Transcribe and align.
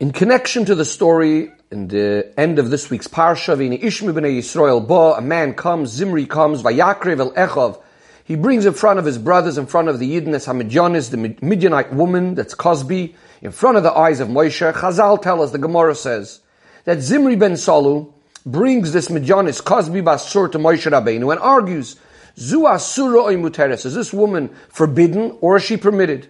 In 0.00 0.12
connection 0.12 0.64
to 0.64 0.74
the 0.74 0.86
story 0.86 1.52
in 1.70 1.88
the 1.88 2.32
end 2.38 2.58
of 2.58 2.70
this 2.70 2.88
week's 2.88 3.06
parsha, 3.06 3.54
Vini 3.54 3.76
Ishmi 3.76 4.14
b'nei 4.14 4.38
Yisrael 4.38 4.88
ba, 4.88 5.18
a 5.18 5.20
man 5.20 5.52
comes, 5.52 5.90
Zimri 5.90 6.24
comes, 6.24 6.62
Vayakrev 6.62 7.20
el 7.20 7.32
Echov. 7.32 7.82
He 8.24 8.34
brings 8.34 8.64
in 8.64 8.72
front 8.72 8.98
of 8.98 9.04
his 9.04 9.18
brothers, 9.18 9.58
in 9.58 9.66
front 9.66 9.88
of 9.88 9.98
the 9.98 10.10
Yidden 10.10 10.32
as 10.32 10.46
Hamidyanis, 10.46 11.10
the 11.10 11.18
Midianite 11.44 11.92
woman, 11.92 12.34
that's 12.34 12.54
Kozbi, 12.54 13.14
in 13.42 13.50
front 13.50 13.76
of 13.76 13.82
the 13.82 13.92
eyes 13.92 14.20
of 14.20 14.28
Moshe. 14.28 14.72
Chazal 14.72 15.20
tell 15.20 15.42
us, 15.42 15.50
the 15.50 15.58
Gemara 15.58 15.94
says, 15.94 16.40
that 16.84 17.00
Zimri 17.00 17.36
ben 17.36 17.52
Salu 17.52 18.10
brings 18.46 18.94
this 18.94 19.08
Midianis, 19.08 19.62
Kozbi 19.62 20.02
Basur 20.02 20.50
to 20.50 20.58
Moshe 20.58 20.90
Rabbeinu 20.90 21.30
and 21.30 21.40
argues, 21.40 21.96
Zu 22.38 22.66
Asura 22.66 23.26
is 23.26 23.94
this 23.94 24.14
woman 24.14 24.48
forbidden 24.70 25.36
or 25.42 25.58
is 25.58 25.62
she 25.62 25.76
permitted? 25.76 26.28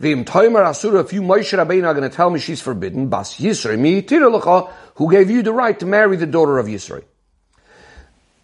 V'im 0.00 0.24
toimer 0.24 0.66
asura, 0.66 1.00
if 1.00 1.12
you 1.12 1.22
Moshe 1.22 1.56
Rabbeinu 1.56 1.86
are 1.86 1.94
going 1.94 2.08
to 2.08 2.14
tell 2.14 2.30
me 2.30 2.40
she's 2.40 2.60
forbidden, 2.60 3.08
bas 3.08 3.36
Yisrei 3.36 3.78
mi 3.78 4.02
tiralacha, 4.02 4.70
who 4.96 5.10
gave 5.10 5.30
you 5.30 5.42
the 5.42 5.52
right 5.52 5.78
to 5.78 5.86
marry 5.86 6.16
the 6.16 6.26
daughter 6.26 6.58
of 6.58 6.66
Yisrei? 6.66 7.04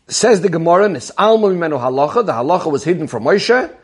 Says 0.06 0.40
the 0.40 0.48
Gemara, 0.48 0.88
Nis 0.88 1.12
alma 1.16 1.48
mimenu 1.48 1.80
halacha, 1.80 2.26
the 2.26 2.32
halacha 2.32 2.70
was 2.70 2.84
hidden 2.84 3.06
from 3.06 3.24
Moshe. 3.24 3.76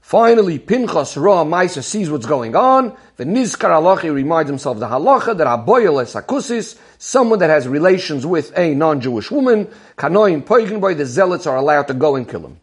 Finally, 0.00 0.58
Pinchas 0.58 1.16
Ra 1.16 1.44
Maisa 1.44 1.82
sees 1.82 2.10
what's 2.10 2.24
going 2.24 2.56
on. 2.56 2.96
The 3.16 3.24
Nizkar 3.24 3.68
halacha 3.68 4.12
reminds 4.14 4.48
himself 4.48 4.76
of 4.76 4.80
the 4.80 4.88
halacha 4.88 5.36
that 5.36 5.46
Aboyel 5.46 6.00
Sakusis, 6.06 6.78
someone 6.96 7.40
that 7.40 7.50
has 7.50 7.68
relations 7.68 8.24
with 8.24 8.56
a 8.56 8.74
non-Jewish 8.74 9.30
woman, 9.30 9.68
Kanoim 9.98 10.42
Poigenboy, 10.44 10.96
the 10.96 11.04
zealots 11.04 11.46
are 11.46 11.56
allowed 11.56 11.88
to 11.88 11.94
go 11.94 12.16
and 12.16 12.26
kill 12.26 12.46
him. 12.46 12.60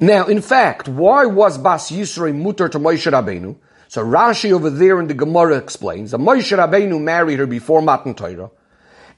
Now, 0.00 0.26
in 0.26 0.40
fact, 0.42 0.88
why 0.88 1.26
was 1.26 1.58
Bas 1.58 1.90
Yisrei 1.90 2.34
mutter 2.34 2.68
to 2.68 2.78
Moshe 2.78 3.10
Rabbeinu? 3.10 3.56
So 3.88 4.04
Rashi 4.04 4.52
over 4.52 4.70
there 4.70 5.00
in 5.00 5.08
the 5.08 5.14
Gemara 5.14 5.56
explains 5.56 6.12
that 6.12 6.18
Moshe 6.18 6.56
Rabbeinu 6.56 7.00
married 7.00 7.40
her 7.40 7.46
before 7.46 7.82
Matan 7.82 8.14
Torah. 8.14 8.50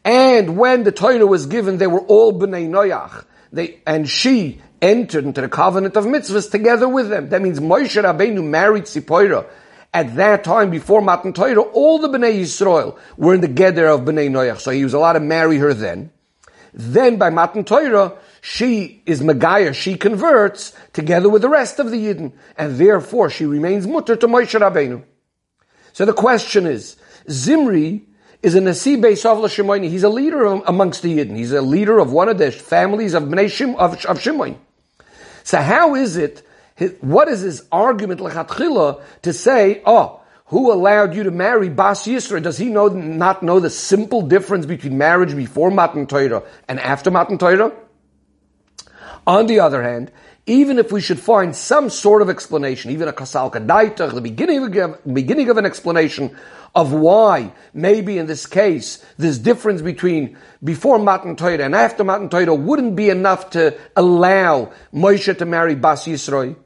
And 0.05 0.57
when 0.57 0.85
the 0.85 0.93
Torah 0.93 1.27
was 1.27 1.47
given, 1.47 1.77
they 1.77 1.87
were 1.87 2.01
all 2.01 2.33
Bnei 2.33 2.69
Noach. 2.69 3.25
They, 3.53 3.81
and 3.87 4.09
she 4.09 4.63
entered 4.81 5.25
into 5.25 5.43
the 5.43 5.49
covenant 5.49 5.97
of 5.97 6.07
mitzvahs 6.07 6.51
together 6.51 6.89
with 6.89 7.11
them. 7.11 7.29
That 7.29 7.43
means 7.43 7.61
Moshe 7.61 8.03
Rabbeinu 8.03 8.43
married 8.43 8.85
Tzipora. 8.85 9.47
At 9.93 10.15
that 10.17 10.45
time, 10.45 10.71
before 10.71 11.03
Matan 11.03 11.33
Torah, 11.35 11.61
all 11.61 11.99
the 11.99 12.09
Bnei 12.09 12.41
Yisrael 12.41 12.97
were 13.19 13.35
in 13.35 13.43
the 13.43 13.49
Geder 13.49 13.93
of 13.93 14.03
Bnei 14.03 14.31
Noach. 14.31 14.61
So 14.61 14.71
he 14.71 14.85
was 14.85 14.95
allowed 14.95 15.15
to 15.15 15.21
marry 15.21 15.59
her 15.59 15.75
then. 15.75 16.11
Then 16.73 17.17
by 17.17 17.31
Matan 17.31 17.65
Torah, 17.65 18.17
she 18.41 19.03
is 19.07 19.21
Megaya, 19.21 19.75
she 19.75 19.97
converts 19.97 20.73
together 20.93 21.29
with 21.29 21.43
the 21.43 21.49
rest 21.49 21.79
of 21.79 21.91
the 21.91 21.97
Yidden, 21.97 22.33
and 22.57 22.79
therefore 22.79 23.31
she 23.31 23.45
remains 23.45 23.87
mutter 23.87 24.17
to 24.17 24.27
Moshe 24.27 24.59
Rabbeinu. 24.59 25.03
So 25.93 26.05
the 26.05 26.13
question 26.13 26.67
is, 26.67 26.97
Zimri 27.29 28.03
is 28.43 28.55
a 28.55 28.61
Nasi 28.61 28.97
Beis 28.97 29.23
Shimoini. 29.23 29.91
He's 29.91 30.03
a 30.03 30.09
leader 30.09 30.45
amongst 30.45 31.03
the 31.03 31.19
Yidden. 31.19 31.37
He's 31.37 31.53
a 31.53 31.61
leader 31.61 31.99
of 31.99 32.13
one 32.13 32.29
of 32.29 32.39
the 32.39 32.51
families 32.51 33.15
of 33.15 33.25
Bnei 33.25 33.47
Shim, 33.47 33.77
of, 33.77 34.05
of 34.07 34.19
Shimoin. 34.19 34.57
So 35.45 35.59
how 35.59 35.95
is 35.95 36.17
it, 36.17 36.47
what 37.01 37.29
is 37.29 37.41
his 37.41 37.67
argument, 37.71 38.21
Lechatchila, 38.21 39.03
to 39.23 39.33
say, 39.33 39.83
oh, 39.85 40.21
who 40.47 40.73
allowed 40.73 41.15
you 41.15 41.25
to 41.25 41.31
marry 41.31 41.69
Bas 41.69 42.07
Yisra? 42.07 42.43
Does 42.43 42.59
he 42.59 42.71
know, 42.71 42.89
not 42.89 43.43
know 43.43 43.61
the 43.61 43.71
simple 43.71 44.23
difference 44.23 44.67
between 44.67 44.97
marriage 44.97 45.37
before 45.37 45.71
Matan 45.71 46.07
Torah 46.07 46.43
and 46.67 46.81
after 46.81 47.11
Matan 47.11 47.39
Torah? 47.39 47.73
On 49.27 49.47
the 49.47 49.61
other 49.61 49.83
hand, 49.83 50.11
even 50.47 50.79
if 50.79 50.91
we 50.91 51.01
should 51.01 51.21
find 51.21 51.55
some 51.55 51.91
sort 51.91 52.23
of 52.23 52.31
explanation, 52.31 52.91
even 52.91 53.09
a 53.09 53.13
kasal 53.13 53.53
kadaitach, 53.53 54.15
the 54.15 54.21
beginning 54.21 54.79
of, 54.79 55.15
beginning 55.15 55.49
of 55.49 55.59
an 55.59 55.67
explanation 55.67 56.37
of 56.75 56.93
why 56.93 57.53
maybe 57.75 58.19
in 58.19 58.27
this 58.27 58.47
case 58.47 59.05
this 59.19 59.39
difference 59.39 59.83
between 59.83 60.37
before 60.63 60.99
Matan 60.99 61.37
Torah 61.37 61.65
and 61.65 61.75
after 61.75 62.05
Matan 62.05 62.29
Torah 62.29 62.55
wouldn't 62.55 62.97
be 62.97 63.11
enough 63.11 63.51
to 63.51 63.77
allow 63.97 64.73
Moshe 64.95 65.37
to 65.37 65.45
marry 65.45 65.75
Bas 65.75 66.07
Yisroi. 66.07 66.57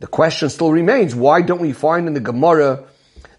The 0.00 0.06
question 0.06 0.48
still 0.48 0.72
remains, 0.72 1.14
why 1.14 1.42
don't 1.42 1.60
we 1.60 1.72
find 1.72 2.08
in 2.08 2.14
the 2.14 2.20
Gemara 2.20 2.84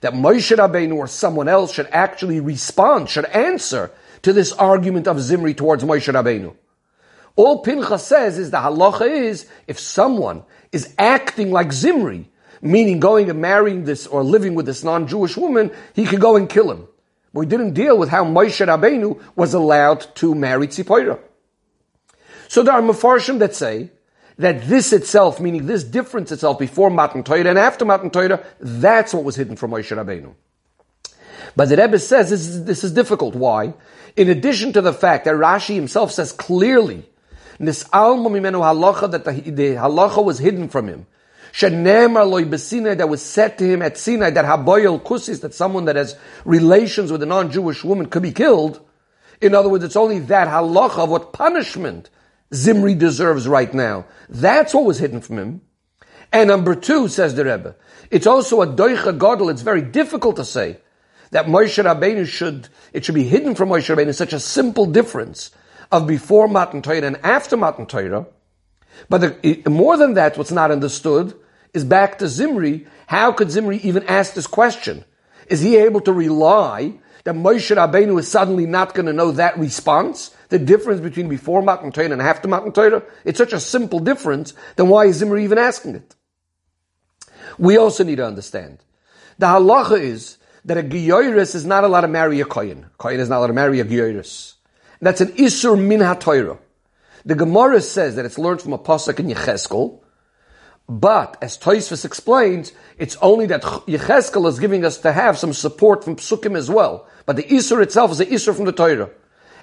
that 0.01 0.13
Moshe 0.13 0.55
Rabbeinu 0.55 0.95
or 0.95 1.07
someone 1.07 1.47
else 1.47 1.73
should 1.73 1.87
actually 1.91 2.39
respond, 2.39 3.09
should 3.09 3.25
answer 3.25 3.91
to 4.21 4.31
this 4.31 4.51
argument 4.53 5.07
of 5.07 5.19
Zimri 5.19 5.55
towards 5.55 5.83
Moshe 5.83 6.11
Rabbeinu? 6.13 6.55
All 7.35 7.63
Pinchas 7.63 8.05
says 8.05 8.37
is 8.37 8.51
the 8.51 8.57
halacha 8.57 9.09
is 9.09 9.47
if 9.67 9.79
someone 9.79 10.43
is 10.71 10.93
acting 10.97 11.51
like 11.51 11.71
Zimri, 11.71 12.29
meaning 12.61 12.99
going 12.99 13.29
and 13.29 13.41
marrying 13.41 13.85
this 13.85 14.07
or 14.07 14.23
living 14.23 14.55
with 14.55 14.65
this 14.65 14.83
non-Jewish 14.83 15.37
woman, 15.37 15.71
he 15.93 16.05
could 16.05 16.21
go 16.21 16.35
and 16.35 16.49
kill 16.49 16.71
him. 16.71 16.87
We 17.33 17.45
didn't 17.45 17.73
deal 17.73 17.97
with 17.97 18.09
how 18.09 18.25
Moshe 18.25 18.65
Rabbeinu 18.65 19.21
was 19.35 19.53
allowed 19.53 20.13
to 20.15 20.35
marry 20.35 20.67
Tzipora. 20.67 21.19
So 22.49 22.63
there 22.63 22.73
are 22.73 22.81
mafarshim 22.81 23.39
that 23.39 23.55
say 23.55 23.91
that 24.37 24.67
this 24.67 24.91
itself, 24.91 25.39
meaning 25.39 25.65
this 25.65 25.83
difference 25.83 26.31
itself 26.31 26.59
before 26.59 26.89
Matan 26.89 27.23
Torah 27.23 27.47
and 27.47 27.57
after 27.57 27.85
Matan 27.85 28.09
Torah, 28.09 28.45
that's 28.59 29.13
what 29.13 29.23
was 29.23 29.37
hidden 29.37 29.55
from 29.55 29.71
Moshe 29.71 29.95
Rabbeinu. 29.95 30.33
But 31.55 31.69
the 31.69 31.77
Rebbe 31.77 31.99
says 31.99 32.29
this 32.29 32.47
is, 32.47 32.65
this 32.65 32.83
is 32.83 32.91
difficult. 32.91 33.35
Why? 33.35 33.73
In 34.15 34.29
addition 34.29 34.73
to 34.73 34.81
the 34.81 34.93
fact 34.93 35.25
that 35.25 35.35
Rashi 35.35 35.75
himself 35.75 36.11
says 36.11 36.33
clearly 36.33 37.05
this 37.59 37.85
alma 37.93 38.29
mimenu 38.29 38.59
halacha 38.61 39.11
that 39.11 39.25
the, 39.25 39.31
the 39.31 39.75
halacha 39.75 40.23
was 40.23 40.39
hidden 40.39 40.69
from 40.69 40.87
him. 40.87 41.05
Shenemar 41.51 42.29
loy 42.29 42.45
besinai 42.45 42.97
that 42.97 43.09
was 43.09 43.21
said 43.21 43.57
to 43.57 43.65
him 43.65 43.81
at 43.81 43.97
Sinai 43.97 44.29
that 44.29 44.45
haboyel 44.45 45.01
kusis 45.01 45.41
that 45.41 45.53
someone 45.53 45.85
that 45.85 45.95
has 45.95 46.17
relations 46.45 47.11
with 47.11 47.21
a 47.23 47.25
non-Jewish 47.25 47.83
woman 47.83 48.07
could 48.07 48.23
be 48.23 48.31
killed. 48.31 48.79
In 49.41 49.53
other 49.53 49.69
words, 49.69 49.83
it's 49.83 49.95
only 49.95 50.19
that 50.19 50.47
halacha 50.47 50.99
of 50.99 51.09
what 51.09 51.33
punishment 51.33 52.09
Zimri 52.53 52.95
deserves 52.95 53.47
right 53.47 53.73
now. 53.73 54.05
That's 54.29 54.73
what 54.73 54.85
was 54.85 54.99
hidden 54.99 55.21
from 55.21 55.39
him. 55.39 55.61
And 56.31 56.47
number 56.47 56.75
two, 56.75 57.07
says 57.07 57.35
the 57.35 57.43
Rebbe, 57.43 57.75
it's 58.09 58.27
also 58.27 58.61
a 58.61 58.67
doicha 58.67 59.17
godel. 59.17 59.51
It's 59.51 59.61
very 59.61 59.81
difficult 59.81 60.37
to 60.37 60.45
say 60.45 60.77
that 61.31 61.47
Moshe 61.47 61.83
Rabbeinu 61.83 62.25
should, 62.25 62.69
it 62.93 63.03
should 63.03 63.15
be 63.15 63.23
hidden 63.23 63.55
from 63.55 63.69
Moshe 63.69 63.93
Rabbeinu. 63.93 64.09
It's 64.09 64.17
such 64.17 64.33
a 64.33 64.39
simple 64.39 64.85
difference 64.85 65.51
of 65.91 66.07
before 66.07 66.47
Matan 66.47 66.81
Torah 66.81 67.01
and 67.01 67.17
after 67.23 67.57
Matan 67.57 67.85
Torah. 67.85 68.25
But 69.09 69.21
the, 69.41 69.69
more 69.69 69.97
than 69.97 70.13
that, 70.15 70.37
what's 70.37 70.51
not 70.51 70.71
understood 70.71 71.33
is 71.73 71.83
back 71.83 72.19
to 72.19 72.27
Zimri. 72.27 72.87
How 73.07 73.31
could 73.31 73.51
Zimri 73.51 73.77
even 73.77 74.03
ask 74.03 74.33
this 74.33 74.47
question? 74.47 75.05
Is 75.47 75.61
he 75.61 75.77
able 75.77 76.01
to 76.01 76.13
rely 76.13 76.93
that 77.23 77.35
Moshe 77.35 77.75
Rabbeinu 77.75 78.19
is 78.19 78.27
suddenly 78.27 78.65
not 78.65 78.93
going 78.93 79.05
to 79.05 79.13
know 79.13 79.31
that 79.31 79.57
response? 79.57 80.35
The 80.49 80.59
difference 80.59 81.01
between 81.01 81.29
before 81.29 81.61
Matan 81.61 81.91
Torah 81.91 82.11
and 82.11 82.21
after 82.21 82.47
Matan 82.47 82.71
Torah? 82.71 83.03
It's 83.25 83.37
such 83.37 83.53
a 83.53 83.59
simple 83.59 83.99
difference, 83.99 84.53
then 84.75 84.89
why 84.89 85.05
is 85.05 85.17
Zimri 85.17 85.43
even 85.43 85.57
asking 85.57 85.95
it? 85.95 86.15
We 87.57 87.77
also 87.77 88.03
need 88.03 88.17
to 88.17 88.25
understand. 88.25 88.79
The 89.37 89.47
halacha 89.47 89.99
is 89.99 90.37
that 90.65 90.77
a 90.77 90.83
Giyoris 90.83 91.55
is 91.55 91.65
not 91.65 91.83
allowed 91.83 92.01
to 92.01 92.07
marry 92.07 92.39
a 92.39 92.45
Kohen. 92.45 92.85
Kohen 92.97 93.19
is 93.19 93.29
not 93.29 93.39
allowed 93.39 93.47
to 93.47 93.53
marry 93.53 93.79
a 93.79 93.85
Giyoris. 93.85 94.55
That's 95.01 95.21
an 95.21 95.29
Isur 95.29 95.81
min 95.81 95.99
HaTorah. 95.99 96.59
The 97.25 97.35
Gemara 97.35 97.81
says 97.81 98.15
that 98.15 98.25
it's 98.25 98.37
learned 98.37 98.61
from 98.61 98.73
a 98.73 98.79
pasuk 98.79 99.19
in 99.19 99.27
Yecheskel, 99.27 99.99
but 100.87 101.37
as 101.41 101.57
Toisvis 101.57 102.03
explains, 102.03 102.73
it's 102.97 103.15
only 103.21 103.45
that 103.47 103.61
Yecheskel 103.61 104.47
is 104.47 104.59
giving 104.59 104.83
us 104.83 104.97
to 104.99 105.11
have 105.11 105.37
some 105.37 105.53
support 105.53 106.03
from 106.03 106.17
Psukim 106.17 106.57
as 106.57 106.69
well. 106.69 107.07
But 107.25 107.35
the 107.35 107.43
Isur 107.43 107.81
itself 107.81 108.11
is 108.11 108.19
an 108.19 108.27
Isur 108.27 108.55
from 108.55 108.65
the 108.65 108.71
Torah. 108.71 109.09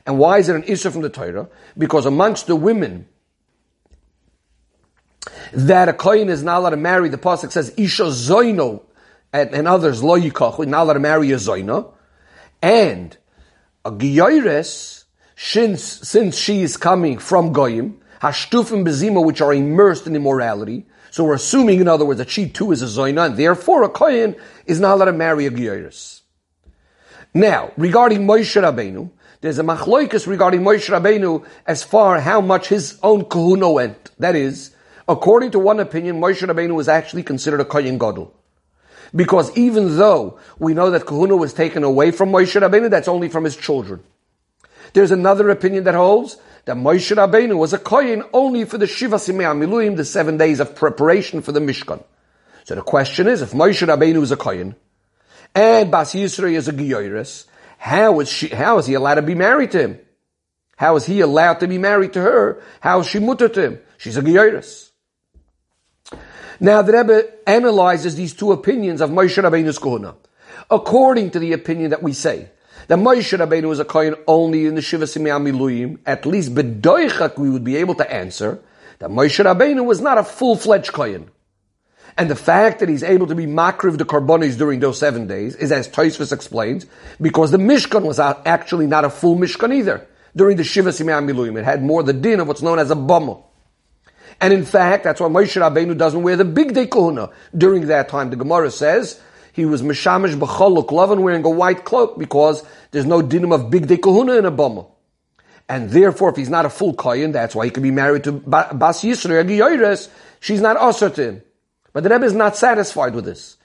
And 0.07 0.19
why 0.19 0.39
is 0.39 0.49
it 0.49 0.57
an 0.57 0.63
Isur 0.63 0.91
from 0.91 1.03
the 1.03 1.11
Torah? 1.11 1.49
Because 1.77 2.07
amongst 2.07 2.47
the 2.47 2.57
women 2.57 3.09
that 5.53 5.89
a 5.89 5.93
Kohen 5.93 6.29
is 6.29 6.43
not 6.43 6.59
allowed 6.59 6.71
to 6.71 6.77
marry, 6.77 7.09
the 7.09 7.19
pasuk 7.19 7.53
says 7.53 7.75
Isha 7.77 8.05
Zoino, 8.05 8.83
and, 9.33 9.55
and 9.55 9.69
others 9.69 10.03
Lo 10.03 10.19
Yikach, 10.19 10.67
not 10.67 10.85
allowed 10.85 10.95
to 10.95 11.01
marry 11.01 11.31
a 11.33 11.37
Zoino, 11.37 11.93
and 12.63 13.17
a 13.85 13.93
Giyaires, 13.93 14.98
since, 15.41 15.83
since 15.83 16.37
she 16.37 16.63
is 16.63 16.77
coming 16.77 17.17
from 17.17 17.53
Goyim, 17.53 18.01
Hashtufim 18.21 18.85
Bezima, 18.85 19.25
which 19.25 19.41
are 19.41 19.55
immersed 19.55 20.09
in 20.09 20.17
immorality, 20.17 20.85
so 21.13 21.23
we're 21.23 21.35
assuming, 21.35 21.81
in 21.81 21.87
other 21.87 22.05
words, 22.05 22.19
that 22.19 22.29
she 22.29 22.49
too 22.49 22.73
is 22.73 22.83
a 22.83 22.87
Zoina, 22.87 23.27
and 23.27 23.37
therefore 23.37 23.85
a 23.85 23.89
Kohen 23.89 24.35
is 24.67 24.81
not 24.81 24.95
allowed 24.95 25.05
to 25.05 25.13
marry 25.13 25.47
a 25.47 25.51
Gyoris. 25.53 26.23
Now, 27.33 27.71
regarding 27.77 28.27
Moshe 28.27 28.61
Rabbeinu, 28.61 29.13
there's 29.41 29.61
a 29.61 29.63
machloikus 29.63 30.27
regarding 30.27 30.63
Moshe 30.63 30.91
Rabbeinu 30.91 31.47
as 31.69 31.85
far 31.85 32.19
how 32.19 32.41
much 32.41 32.67
his 32.67 32.99
own 33.05 33.25
kahuna 33.25 33.71
went. 33.71 34.11
That 34.19 34.35
is, 34.35 34.75
according 35.09 35.53
to 35.53 35.61
one 35.61 35.79
opinion, 35.79 36.21
Moshe 36.21 36.45
Rabbeinu 36.45 36.75
was 36.75 36.89
actually 36.89 37.23
considered 37.23 37.61
a 37.61 37.65
Kohen 37.65 37.97
Gadol. 37.97 38.35
Because 39.15 39.57
even 39.57 39.99
though 39.99 40.41
we 40.59 40.75
know 40.75 40.91
that 40.91 41.07
kahuna 41.07 41.37
was 41.37 41.55
taken 41.55 41.85
away 41.85 42.11
from 42.11 42.31
Moshe 42.31 42.61
Rabbeinu, 42.61 42.91
that's 42.91 43.07
only 43.07 43.29
from 43.29 43.45
his 43.45 43.57
children. 43.57 44.03
There's 44.93 45.11
another 45.11 45.51
opinion 45.51 45.85
that 45.85 45.95
holds 45.95 46.37
that 46.65 46.77
Moshe 46.77 47.15
Rabbeinu 47.17 47.57
was 47.57 47.73
a 47.73 47.79
kohen 47.79 48.23
only 48.33 48.65
for 48.65 48.79
the 48.79 48.87
Shiva 48.87 49.17
Simei 49.17 49.57
Miluim, 49.57 49.97
the 49.97 50.05
seven 50.05 50.37
days 50.37 50.61
of 50.61 50.75
preparation 50.75 51.41
for 51.41 51.53
the 51.53 51.61
Mishkan. 51.61 52.03
So 52.65 52.75
the 52.75 52.83
question 52.83 53.27
is, 53.27 53.41
if 53.43 53.53
Moshe 53.53 53.87
Rabbeinu 53.87 54.23
is 54.23 54.33
a 54.33 54.37
kohen, 54.37 54.77
and 55.55 55.91
Bas 55.91 56.13
Yisrael 56.13 56.55
is 56.55 56.69
a 56.69 56.73
Giyoris, 56.73 57.47
how 57.79 58.21
is 58.21 58.31
she, 58.31 58.49
how 58.49 58.79
is 58.79 58.87
he 58.87 58.95
allowed 58.95 59.15
to 59.15 59.23
be 59.23 59.35
married 59.35 59.71
to 59.71 59.79
him? 59.81 60.01
How 60.77 60.97
is 60.97 61.07
he 61.07 61.21
allowed 61.21 61.61
to 61.61 61.69
be 61.69 61.79
married 61.79 62.13
to 62.13 62.21
her? 62.21 62.63
How 62.81 63.01
is 63.01 63.07
she 63.07 63.19
mutter 63.19 63.49
to 63.49 63.63
him? 63.63 63.81
She's 63.97 64.17
a 64.17 64.23
Giyoris. 64.23 64.91
Now 66.61 66.83
the 66.83 66.93
Rebbe 66.93 67.49
analyzes 67.49 68.17
these 68.17 68.35
two 68.35 68.53
opinions 68.53 69.01
of 69.01 69.11
Moshe 69.11 69.43
Rabbeinu's 69.43 69.79
Kohuna. 69.79 70.17
According 70.71 71.31
to 71.31 71.39
the 71.39 71.53
opinion 71.53 71.91
that 71.91 72.03
we 72.03 72.13
say, 72.13 72.51
that 72.89 72.99
Moshe 72.99 73.39
Rabbeinu 73.39 73.69
was 73.69 73.79
a 73.79 73.85
Kohen 73.85 74.17
only 74.27 74.67
in 74.67 74.75
the 74.75 74.83
Shiva 74.83 75.05
Simei 75.05 75.31
Miluyim, 75.41 75.99
at 76.05 76.27
least 76.27 76.55
Bedoichak 76.55 77.39
we 77.39 77.51
would 77.51 77.65
be 77.65 77.77
able 77.77 77.95
to 77.95 78.13
answer 78.13 78.61
that 78.99 79.11
Moshe 79.11 79.45
Rabbeinu 79.45 79.85
was 79.85 80.01
not 80.01 80.19
a 80.19 80.25
full-fledged 80.25 80.93
Kohen. 80.93 81.31
And 82.17 82.29
the 82.29 82.35
fact 82.35 82.81
that 82.81 82.89
he's 82.89 83.05
able 83.05 83.29
to 83.29 83.35
be 83.35 83.47
makriv 83.47 83.97
the 83.99 84.05
karbonis 84.05 84.59
during 84.59 84.81
those 84.81 84.99
seven 84.99 85.29
days 85.29 85.55
is, 85.55 85.71
as 85.71 85.89
Toisvis 85.89 86.33
explains, 86.33 86.87
because 87.21 87.53
the 87.53 87.59
Mishkan 87.59 88.03
was 88.03 88.19
actually 88.19 88.87
not 88.87 89.05
a 89.05 89.11
full 89.11 89.37
Mishkan 89.37 89.73
either. 89.73 90.05
During 90.35 90.57
the 90.57 90.65
Shiva 90.65 90.91
Simei 90.91 91.31
Miluyim, 91.31 91.59
it 91.59 91.65
had 91.65 91.83
more 91.83 92.03
the 92.03 92.13
din 92.13 92.41
of 92.41 92.49
what's 92.49 92.63
known 92.63 92.79
as 92.79 92.91
a 92.91 92.97
bama. 92.97 93.45
And 94.41 94.53
in 94.53 94.65
fact, 94.65 95.05
that's 95.05 95.21
why 95.21 95.29
Moshe 95.29 95.61
Rabbeinu 95.61 95.97
doesn't 95.97 96.23
wear 96.23 96.37
the 96.37 96.45
big 96.45 96.75
day 96.75 96.87
during 97.57 97.87
that 97.89 98.09
time. 98.09 98.31
The 98.31 98.37
Gemara 98.37 98.71
says 98.71 99.21
he 99.59 99.67
was 99.67 99.83
mishamish 99.83 100.39
b'choluk 100.39 100.91
lovin 100.93 101.21
wearing 101.21 101.45
a 101.45 101.51
white 101.51 101.85
cloak 101.85 102.19
because 102.19 102.65
there's 102.93 103.05
no 103.05 103.21
dinim 103.21 103.53
of 103.55 103.71
big 103.71 103.87
day 103.89 103.97
kahuna 103.97 104.35
in 104.35 104.47
a 104.47 104.53
bama. 104.53 104.89
And 105.69 105.91
therefore, 105.91 106.31
if 106.31 106.37
he's 106.37 106.49
not 106.49 106.65
a 106.65 106.71
full 106.71 106.95
kohen, 106.95 107.33
that's 107.33 107.55
why 107.55 107.67
he 107.67 107.71
could 107.71 107.83
be 107.83 107.91
married 107.91 108.25
to 108.25 108.33
Bas 108.33 109.03
Yisrael, 109.03 110.09
she's 110.41 110.61
not 110.61 110.77
usher 110.77 111.11
to 111.11 111.23
him. 111.23 111.43
But 111.93 112.05
the 112.05 112.11
Rebbe 112.11 112.25
is 112.25 112.33
not 112.33 112.57
satisfied 112.57 113.15
with 113.15 113.25
this. 113.25 113.59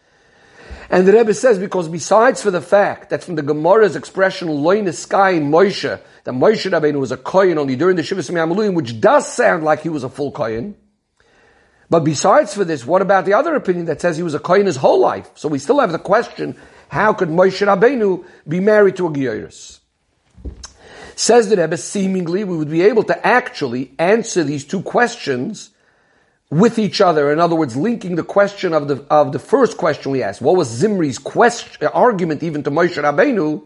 And 0.89 1.07
the 1.07 1.13
Rebbe 1.13 1.33
says, 1.33 1.59
because 1.59 1.87
besides 1.87 2.41
for 2.41 2.51
the 2.51 2.61
fact 2.61 3.11
that 3.11 3.23
from 3.23 3.35
the 3.35 3.43
Gemara's 3.43 3.95
expression, 3.95 4.49
loin 4.49 4.91
sky 4.91 5.31
in 5.31 5.49
Moshe, 5.49 6.01
that 6.23 6.33
Moshe 6.33 6.69
Rabbeinu 6.69 6.99
was 6.99 7.11
a 7.11 7.17
Kohen 7.17 7.57
only 7.57 7.75
during 7.75 7.95
the 7.95 8.03
Shiva 8.03 8.21
Maluim, 8.21 8.73
which 8.73 8.99
does 8.99 9.31
sound 9.31 9.63
like 9.63 9.81
he 9.81 9.89
was 9.89 10.03
a 10.03 10.09
full 10.09 10.31
Kohen. 10.31 10.75
But 11.89 12.01
besides 12.01 12.53
for 12.53 12.63
this, 12.63 12.85
what 12.85 13.01
about 13.01 13.25
the 13.25 13.33
other 13.33 13.55
opinion 13.55 13.85
that 13.85 14.01
says 14.01 14.17
he 14.17 14.23
was 14.23 14.33
a 14.33 14.39
Kohen 14.39 14.65
his 14.65 14.77
whole 14.77 14.99
life? 14.99 15.29
So 15.35 15.47
we 15.49 15.59
still 15.59 15.79
have 15.79 15.91
the 15.91 15.99
question, 15.99 16.55
how 16.89 17.13
could 17.13 17.29
Moshe 17.29 17.65
Rabbeinu 17.65 18.25
be 18.47 18.59
married 18.59 18.95
to 18.97 19.07
a 19.07 19.09
Geiris? 19.11 19.79
Says 21.15 21.49
the 21.49 21.57
Rebbe, 21.57 21.77
seemingly 21.77 22.43
we 22.43 22.57
would 22.57 22.69
be 22.69 22.81
able 22.83 23.03
to 23.03 23.27
actually 23.27 23.91
answer 23.99 24.43
these 24.43 24.65
two 24.65 24.81
questions 24.81 25.69
with 26.49 26.79
each 26.79 27.01
other. 27.01 27.31
In 27.31 27.39
other 27.39 27.55
words, 27.55 27.75
linking 27.75 28.15
the 28.15 28.23
question 28.23 28.73
of 28.73 28.87
the, 28.87 29.05
of 29.09 29.31
the 29.31 29.39
first 29.39 29.77
question 29.77 30.11
we 30.11 30.23
asked. 30.23 30.41
What 30.41 30.55
was 30.55 30.69
Zimri's 30.69 31.19
question, 31.19 31.87
argument 31.87 32.43
even 32.43 32.63
to 32.63 32.71
Moshe 32.71 33.01
Rabbeinu? 33.01 33.63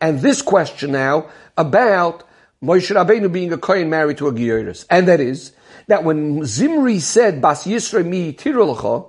And 0.00 0.20
this 0.20 0.42
question 0.42 0.92
now 0.92 1.26
about 1.56 2.28
Moshe 2.62 2.94
Rabbeinu 2.94 3.32
being 3.32 3.52
a 3.52 3.58
Kohen 3.58 3.90
married 3.90 4.18
to 4.18 4.28
a 4.28 4.32
Gioris. 4.32 4.84
And 4.90 5.06
that 5.08 5.20
is, 5.20 5.52
that 5.88 6.04
when 6.04 6.44
Zimri 6.44 6.98
said, 6.98 7.40
Bas 7.40 7.64
Yisra 7.64 8.06
mi 8.06 8.32
tirulcha, 8.32 9.08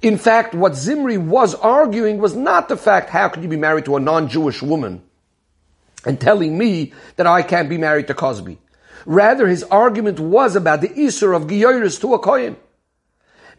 in 0.00 0.16
fact, 0.16 0.54
what 0.54 0.76
Zimri 0.76 1.18
was 1.18 1.54
arguing 1.56 2.18
was 2.18 2.34
not 2.34 2.68
the 2.68 2.76
fact, 2.76 3.10
how 3.10 3.28
could 3.28 3.42
you 3.42 3.48
be 3.48 3.56
married 3.56 3.86
to 3.86 3.96
a 3.96 4.00
non-Jewish 4.00 4.62
woman? 4.62 5.02
And 6.06 6.20
telling 6.20 6.56
me 6.56 6.92
that 7.16 7.26
I 7.26 7.42
can't 7.42 7.68
be 7.68 7.78
married 7.78 8.06
to 8.06 8.14
Kozbi. 8.14 8.58
Rather, 9.06 9.48
his 9.48 9.64
argument 9.64 10.20
was 10.20 10.54
about 10.54 10.80
the 10.80 10.88
Isur 10.88 11.34
of 11.34 11.48
Giyoris 11.48 12.00
to 12.00 12.14
a 12.14 12.18
Kohen. 12.18 12.56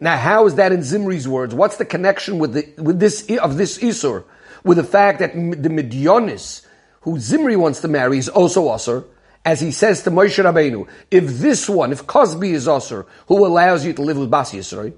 Now, 0.00 0.16
how 0.16 0.46
is 0.46 0.54
that 0.54 0.72
in 0.72 0.80
Zimri's 0.80 1.28
words? 1.28 1.54
What's 1.54 1.76
the 1.76 1.84
connection 1.84 2.38
with, 2.38 2.54
the, 2.54 2.82
with 2.82 2.98
this, 2.98 3.30
of 3.38 3.58
this 3.58 3.78
Isur? 3.78 4.24
With 4.64 4.78
the 4.78 4.84
fact 4.84 5.18
that 5.18 5.34
the 5.34 5.68
Midyonis, 5.68 6.66
who 7.02 7.18
Zimri 7.18 7.56
wants 7.56 7.80
to 7.80 7.88
marry, 7.88 8.16
is 8.16 8.28
also 8.30 8.64
Asur, 8.68 9.04
as 9.44 9.60
he 9.60 9.70
says 9.70 10.02
to 10.02 10.10
Moshe 10.10 10.42
Rabbeinu, 10.42 10.86
if 11.10 11.38
this 11.38 11.68
one, 11.68 11.92
if 11.92 12.06
Kozbi 12.06 12.52
is 12.52 12.66
Asur, 12.66 13.06
who 13.26 13.46
allows 13.46 13.84
you 13.84 13.92
to 13.94 14.02
live 14.02 14.18
with 14.18 14.30
Basi 14.30 14.58
Yisrael? 14.58 14.92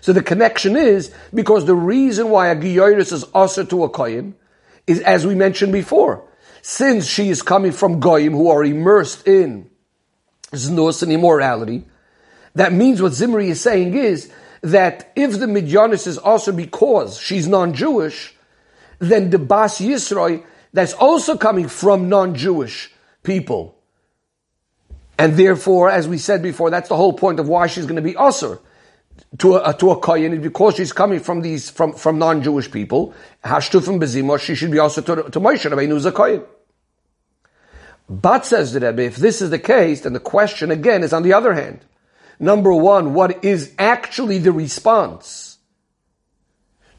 So 0.00 0.12
the 0.12 0.22
connection 0.22 0.76
is 0.76 1.12
because 1.32 1.64
the 1.64 1.74
reason 1.74 2.30
why 2.30 2.48
a 2.48 2.56
Giyoris 2.56 3.12
is 3.12 3.24
Asur 3.26 3.68
to 3.70 3.84
a 3.84 3.88
Kohen 3.88 4.34
is, 4.86 5.00
as 5.00 5.26
we 5.26 5.34
mentioned 5.34 5.72
before, 5.72 6.24
since 6.62 7.06
she 7.06 7.30
is 7.30 7.42
coming 7.42 7.72
from 7.72 8.00
Goyim 8.00 8.32
who 8.32 8.50
are 8.50 8.64
immersed 8.64 9.26
in 9.26 9.70
znus 10.52 11.02
and 11.02 11.12
immorality, 11.12 11.84
that 12.54 12.72
means 12.72 13.00
what 13.00 13.12
Zimri 13.12 13.48
is 13.48 13.60
saying 13.60 13.94
is 13.94 14.30
that 14.62 15.12
if 15.16 15.38
the 15.38 15.46
Midyanis 15.46 16.06
is 16.06 16.18
also 16.18 16.52
because 16.52 17.18
she's 17.18 17.46
non-Jewish, 17.46 18.34
then 18.98 19.30
the 19.30 19.38
Bas 19.38 19.80
Yisroi 19.80 20.44
that's 20.72 20.92
also 20.94 21.36
coming 21.36 21.68
from 21.68 22.08
non-Jewish 22.08 22.92
people. 23.22 23.76
And 25.18 25.36
therefore, 25.36 25.90
as 25.90 26.08
we 26.08 26.18
said 26.18 26.42
before, 26.42 26.70
that's 26.70 26.88
the 26.88 26.96
whole 26.96 27.12
point 27.12 27.40
of 27.40 27.48
why 27.48 27.66
she's 27.66 27.84
going 27.84 27.96
to 27.96 28.02
be 28.02 28.16
usher 28.16 28.58
to 29.38 29.56
a, 29.56 29.74
to 29.74 29.90
a 29.90 29.98
kohen, 29.98 30.40
because 30.40 30.76
she's 30.76 30.92
coming 30.92 31.20
from 31.20 31.42
these, 31.42 31.70
from, 31.70 31.92
from 31.92 32.18
non-Jewish 32.18 32.70
people. 32.70 33.14
Hashtufim 33.44 34.00
bezimah, 34.00 34.40
she 34.40 34.54
should 34.54 34.70
be 34.70 34.78
also 34.78 35.02
to, 35.02 35.30
to 35.30 35.40
Moshe 35.40 35.70
Rabbeinu, 35.70 35.88
who's 35.88 36.06
a 36.06 36.12
kohen. 36.12 36.42
But 38.08 38.44
says 38.44 38.72
the 38.72 38.80
Rebbe, 38.80 39.02
if 39.02 39.16
this 39.16 39.40
is 39.40 39.50
the 39.50 39.58
case, 39.58 40.00
then 40.00 40.14
the 40.14 40.20
question 40.20 40.70
again 40.70 41.02
is 41.04 41.12
on 41.12 41.22
the 41.22 41.32
other 41.32 41.54
hand. 41.54 41.84
Number 42.40 42.72
one, 42.72 43.14
what 43.14 43.44
is 43.44 43.72
actually 43.78 44.38
the 44.38 44.52
response 44.52 45.58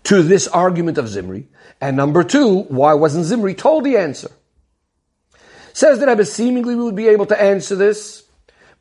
to 0.04 0.22
this 0.22 0.48
argument 0.48 0.98
of 0.98 1.10
Zimri? 1.10 1.48
And 1.82 1.98
number 1.98 2.24
two, 2.24 2.60
why 2.64 2.94
wasn't 2.94 3.26
Zimri 3.26 3.56
told 3.56 3.84
the 3.84 3.98
answer? 3.98 4.30
Says 5.74 6.00
the 6.00 6.08
Rebbe, 6.08 6.26
seemingly 6.26 6.76
we 6.76 6.84
would 6.84 6.96
be 6.96 7.08
able 7.08 7.26
to 7.28 7.42
answer 7.42 7.76
this 7.76 8.24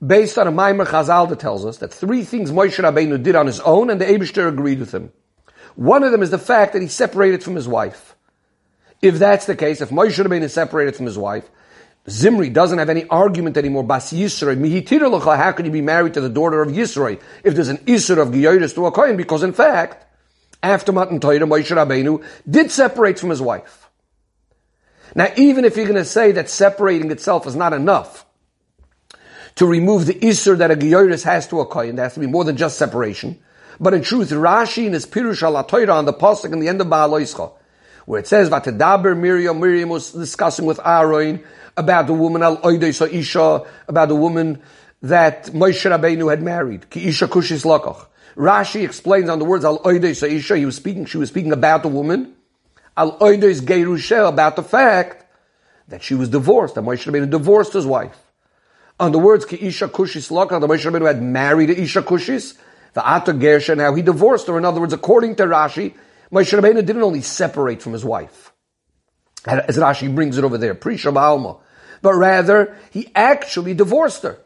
based 0.04 0.38
on 0.38 0.48
a 0.48 0.52
Maimer 0.52 0.86
Chazal 0.86 1.28
that 1.28 1.40
tells 1.40 1.64
us 1.64 1.78
that 1.78 1.92
three 1.92 2.24
things 2.24 2.50
Moshe 2.50 2.82
Rabbeinu 2.82 3.22
did 3.22 3.36
on 3.36 3.46
his 3.46 3.60
own 3.60 3.90
and 3.90 4.00
the 4.00 4.06
Abishter 4.06 4.48
agreed 4.48 4.80
with 4.80 4.92
him. 4.92 5.12
One 5.76 6.02
of 6.02 6.12
them 6.12 6.22
is 6.22 6.30
the 6.30 6.38
fact 6.38 6.72
that 6.72 6.82
he 6.82 6.88
separated 6.88 7.42
from 7.42 7.54
his 7.54 7.68
wife. 7.68 8.16
If 9.02 9.18
that's 9.18 9.46
the 9.46 9.56
case, 9.56 9.80
if 9.80 9.90
Moshe 9.90 10.22
Rabbeinu 10.22 10.42
is 10.42 10.54
separated 10.54 10.96
from 10.96 11.06
his 11.06 11.18
wife, 11.18 11.48
Zimri 12.08 12.50
doesn't 12.50 12.78
have 12.78 12.88
any 12.88 13.06
argument 13.08 13.56
anymore. 13.56 13.84
Bas 13.84 14.12
Yisroi, 14.12 15.36
how 15.36 15.52
can 15.52 15.66
you 15.66 15.70
be 15.70 15.82
married 15.82 16.14
to 16.14 16.20
the 16.20 16.28
daughter 16.28 16.62
of 16.62 16.70
Yisroi 16.70 17.20
if 17.44 17.54
there's 17.54 17.68
an 17.68 17.78
Isra 17.78 18.22
of 18.22 18.28
Giyoris 18.28 18.74
to 18.74 18.86
a 18.86 18.92
Kohen? 18.92 19.16
Because 19.16 19.42
in 19.42 19.52
fact, 19.52 20.06
after 20.62 20.92
Matan 20.92 21.20
Torah, 21.20 21.38
Moshe 21.40 21.74
Rabbeinu 21.74 22.24
did 22.48 22.70
separate 22.70 23.18
from 23.18 23.30
his 23.30 23.42
wife. 23.42 23.89
Now, 25.14 25.28
even 25.36 25.64
if 25.64 25.76
you're 25.76 25.86
going 25.86 25.96
to 25.96 26.04
say 26.04 26.32
that 26.32 26.48
separating 26.48 27.10
itself 27.10 27.46
is 27.46 27.56
not 27.56 27.72
enough 27.72 28.26
to 29.56 29.66
remove 29.66 30.06
the 30.06 30.14
Isra 30.14 30.58
that 30.58 30.70
a 30.70 30.76
Giyoris 30.76 31.24
has 31.24 31.48
to 31.48 31.60
a 31.60 31.66
Kohen, 31.66 31.96
there 31.96 32.04
has 32.04 32.14
to 32.14 32.20
be 32.20 32.26
more 32.26 32.44
than 32.44 32.56
just 32.56 32.78
separation. 32.78 33.38
But 33.80 33.94
in 33.94 34.02
truth, 34.02 34.30
Rashi 34.30 34.86
in 34.86 34.92
his 34.92 35.06
Pirush 35.06 35.42
al 35.42 35.56
on 35.90 36.04
the 36.04 36.12
Pasuk 36.12 36.52
in 36.52 36.60
the 36.60 36.68
end 36.68 36.80
of 36.80 36.90
Baal 36.90 37.18
where 38.06 38.20
it 38.20 38.26
says, 38.26 38.50
Vatedaber 38.50 39.16
Miriam, 39.16 39.60
Miriam 39.60 39.88
was 39.88 40.12
discussing 40.12 40.66
with 40.66 40.80
Aaron, 40.84 41.44
about 41.76 42.06
the 42.06 42.12
woman 42.12 42.42
al 42.42 42.58
oides 42.64 43.00
isha, 43.00 43.64
about 43.88 44.08
the 44.08 44.16
woman 44.16 44.60
that 45.02 45.46
Moshe 45.46 45.88
Rabbeinu 45.88 46.28
had 46.28 46.42
married. 46.42 46.90
Ki 46.90 47.06
isha 47.08 47.28
kushis 47.28 47.64
lakach. 47.64 48.06
Rashi 48.36 48.84
explains 48.84 49.28
on 49.28 49.38
the 49.38 49.44
words 49.44 49.64
al 49.64 49.80
oides 49.86 50.22
isha. 50.22 50.56
He 50.56 50.66
was 50.66 50.76
speaking. 50.76 51.06
She 51.06 51.18
was 51.18 51.28
speaking 51.28 51.52
about 51.52 51.82
the 51.82 51.88
woman. 51.88 52.34
Al 53.00 53.16
oides 53.20 53.60
gerusha 53.62 54.28
about 54.28 54.56
the 54.56 54.62
fact 54.62 55.24
that 55.88 56.02
she 56.02 56.14
was 56.14 56.28
divorced. 56.28 56.74
That 56.74 56.84
Moshe 56.84 57.10
Rabbeinu 57.10 57.30
divorced 57.30 57.72
his 57.72 57.86
wife. 57.86 58.18
On 58.98 59.12
the 59.12 59.18
words 59.18 59.44
ki 59.44 59.56
isha 59.56 59.88
kushis 59.88 60.30
lakach, 60.30 60.60
that 60.60 60.68
Moshe 60.68 60.84
Rabbeinu 60.90 61.06
had 61.06 61.22
married 61.22 61.70
isha 61.70 62.02
kushis. 62.02 62.56
The 62.92 63.08
ata 63.08 63.32
gersha. 63.32 63.76
Now 63.76 63.94
he 63.94 64.02
divorced 64.02 64.46
her. 64.48 64.58
In 64.58 64.64
other 64.64 64.80
words, 64.80 64.92
according 64.92 65.36
to 65.36 65.44
Rashi, 65.44 65.94
Moshe 66.30 66.52
Rabbeinu 66.58 66.84
didn't 66.84 67.02
only 67.02 67.22
separate 67.22 67.80
from 67.82 67.94
his 67.94 68.04
wife. 68.04 68.52
As 69.46 69.78
Rashi 69.78 70.14
brings 70.14 70.36
it 70.36 70.44
over 70.44 70.58
there, 70.58 70.74
Prisha 70.74 71.12
Ba'alma 71.12 71.60
but 72.02 72.14
rather 72.14 72.76
he 72.90 73.10
actually 73.14 73.74
divorced 73.74 74.22
her. 74.22 74.38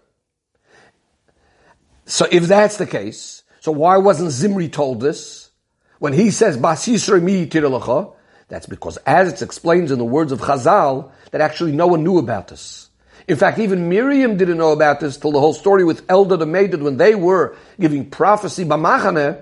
So 2.07 2.27
if 2.31 2.45
that's 2.45 2.77
the 2.77 2.87
case, 2.87 3.43
so 3.61 3.73
why 3.73 3.97
wasn't 3.97 4.31
Zimri 4.31 4.69
told 4.69 5.01
this? 5.01 5.51
When 5.99 6.13
he 6.13 6.31
says, 6.31 6.59
Basisra 6.59 7.23
mi 7.23 7.47
that's 8.49 8.67
because 8.67 8.97
as 8.99 9.33
it's 9.33 9.43
explained 9.43 9.91
in 9.91 9.99
the 9.99 10.05
words 10.05 10.33
of 10.33 10.41
Chazal, 10.41 11.11
that 11.31 11.41
actually 11.41 11.73
no 11.73 11.87
one 11.87 12.05
knew 12.05 12.19
about 12.19 12.49
this. 12.49 12.89
In 13.27 13.37
fact, 13.37 13.59
even 13.59 13.89
Miriam 13.89 14.37
didn't 14.37 14.59
know 14.59 14.73
about 14.73 15.01
this 15.01 15.17
till 15.17 15.33
the 15.33 15.41
whole 15.41 15.55
story 15.55 15.83
with 15.83 16.07
Eldad 16.09 16.43
and 16.43 16.55
Medad 16.55 16.83
when 16.83 16.99
they 16.99 17.15
were 17.15 17.57
giving 17.81 18.11
prophecy 18.11 18.65
b'machane, 18.65 19.41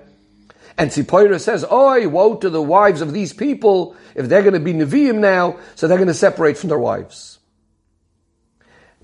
and 0.77 0.89
Tzipoira 0.89 1.39
says, 1.39 1.65
Oi, 1.71 2.07
woe 2.07 2.35
to 2.37 2.49
the 2.49 2.61
wives 2.61 3.01
of 3.01 3.13
these 3.13 3.33
people, 3.33 3.95
if 4.15 4.27
they're 4.27 4.41
going 4.41 4.53
to 4.53 4.59
be 4.59 4.73
Nevi'im 4.73 5.19
now, 5.19 5.57
so 5.75 5.87
they're 5.87 5.97
going 5.97 6.07
to 6.07 6.13
separate 6.13 6.57
from 6.57 6.69
their 6.69 6.79
wives. 6.79 7.39